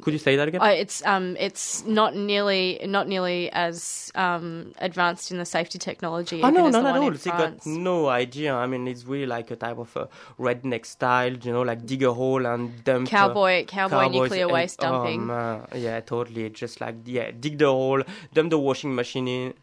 Could 0.00 0.12
you 0.12 0.18
say 0.18 0.36
that 0.36 0.46
again? 0.48 0.60
Uh, 0.62 0.66
it's 0.66 1.04
um, 1.04 1.36
it's 1.40 1.84
not 1.84 2.14
nearly 2.14 2.80
not 2.86 3.08
nearly 3.08 3.50
as 3.50 4.12
um, 4.14 4.72
advanced 4.78 5.30
in 5.32 5.38
the 5.38 5.44
safety 5.44 5.78
technology. 5.78 6.40
Oh 6.42 6.50
no, 6.50 6.68
not 6.68 6.86
at 6.86 6.96
all. 6.96 7.10
They 7.10 7.30
got 7.30 7.66
no 7.66 8.08
idea. 8.08 8.54
I 8.54 8.66
mean, 8.66 8.86
it's 8.86 9.04
really 9.04 9.26
like 9.26 9.50
a 9.50 9.56
type 9.56 9.78
of 9.78 9.96
a 9.96 10.08
redneck 10.38 10.86
style, 10.86 11.32
you 11.32 11.52
know, 11.52 11.62
like 11.62 11.84
dig 11.84 12.02
a 12.04 12.12
hole 12.12 12.46
and 12.46 12.84
dump. 12.84 13.08
uh, 13.08 13.10
Cowboy- 13.10 13.64
cowboy 13.66 14.08
nuclear 14.08 14.44
and- 14.44 14.52
waste 14.52 14.78
dumping. 14.78 15.22
Oh, 15.22 15.24
man. 15.24 15.66
yeah, 15.74 16.00
totally. 16.00 16.48
Just 16.50 16.80
like 16.80 16.96
yeah, 17.04 17.30
dig 17.32 17.58
the 17.58 17.66
hole, 17.66 18.02
dump 18.32 18.50
the 18.50 18.58
washing 18.58 18.94
machine 18.94 19.26
in, 19.26 19.54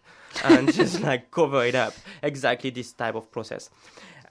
and 0.43 0.73
just 0.81 0.99
like 1.01 1.31
cover 1.31 1.63
it 1.65 1.75
up. 1.75 1.93
Exactly 2.21 2.71
this 2.71 2.91
type 2.91 3.15
of 3.15 3.31
process. 3.31 3.69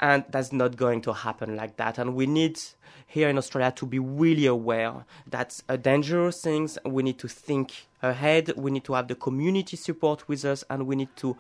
And 0.01 0.25
that's 0.31 0.53
not 0.53 0.77
going 0.77 1.01
to 1.03 1.13
happen 1.13 1.57
like 1.57 1.77
that. 1.79 1.99
And 1.99 2.15
we 2.15 2.27
need 2.27 2.61
here 3.09 3.29
in 3.29 3.39
Australia 3.39 3.73
to 3.73 3.87
be 3.87 3.99
really 3.99 4.47
aware 4.47 5.05
that's 5.27 5.63
a 5.69 5.77
dangerous 5.77 6.43
thing. 6.43 6.69
We 6.85 7.03
need 7.03 7.19
to 7.19 7.29
think 7.29 7.89
ahead. 8.03 8.53
We 8.57 8.71
need 8.71 8.85
to 8.85 8.93
have 8.93 9.09
the 9.09 9.15
community 9.17 9.77
support 9.77 10.29
with 10.29 10.45
us, 10.45 10.63
and 10.71 10.87
we 10.87 10.95
need 10.95 11.17
to 11.17 11.37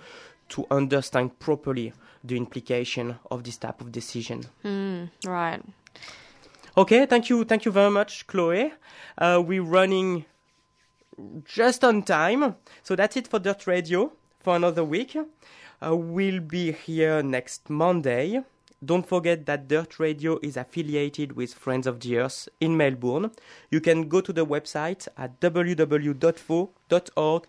to 0.48 0.66
understand 0.70 1.38
properly 1.38 1.92
the 2.24 2.36
implication 2.36 3.16
of 3.30 3.44
this 3.44 3.58
type 3.58 3.82
of 3.82 3.92
decision. 3.92 4.44
Right. 5.26 5.60
Okay, 6.76 7.04
thank 7.06 7.28
you, 7.28 7.44
thank 7.44 7.66
you 7.66 7.72
very 7.72 7.90
much, 7.90 8.26
Chloe. 8.26 8.72
Uh, 9.18 9.42
we're 9.44 9.62
running 9.62 10.24
just 11.44 11.84
on 11.84 12.02
time, 12.02 12.54
so 12.82 12.96
that's 12.96 13.16
it 13.16 13.28
for 13.28 13.38
Dirt 13.38 13.66
Radio 13.66 14.12
for 14.40 14.56
another 14.56 14.84
week. 14.84 15.16
Uh, 15.84 15.94
we'll 15.94 16.40
be 16.40 16.72
here 16.72 17.22
next 17.22 17.68
Monday. 17.68 18.42
Don't 18.84 19.08
forget 19.08 19.44
that 19.46 19.66
Dirt 19.66 19.98
Radio 19.98 20.38
is 20.40 20.56
affiliated 20.56 21.32
with 21.32 21.52
Friends 21.52 21.86
of 21.86 21.98
the 21.98 22.16
Earth 22.16 22.48
in 22.60 22.76
Melbourne. 22.76 23.32
You 23.70 23.80
can 23.80 24.08
go 24.08 24.20
to 24.20 24.32
the 24.32 24.46
website 24.46 25.08
at 25.16 25.40
www.foe.org 25.40 27.46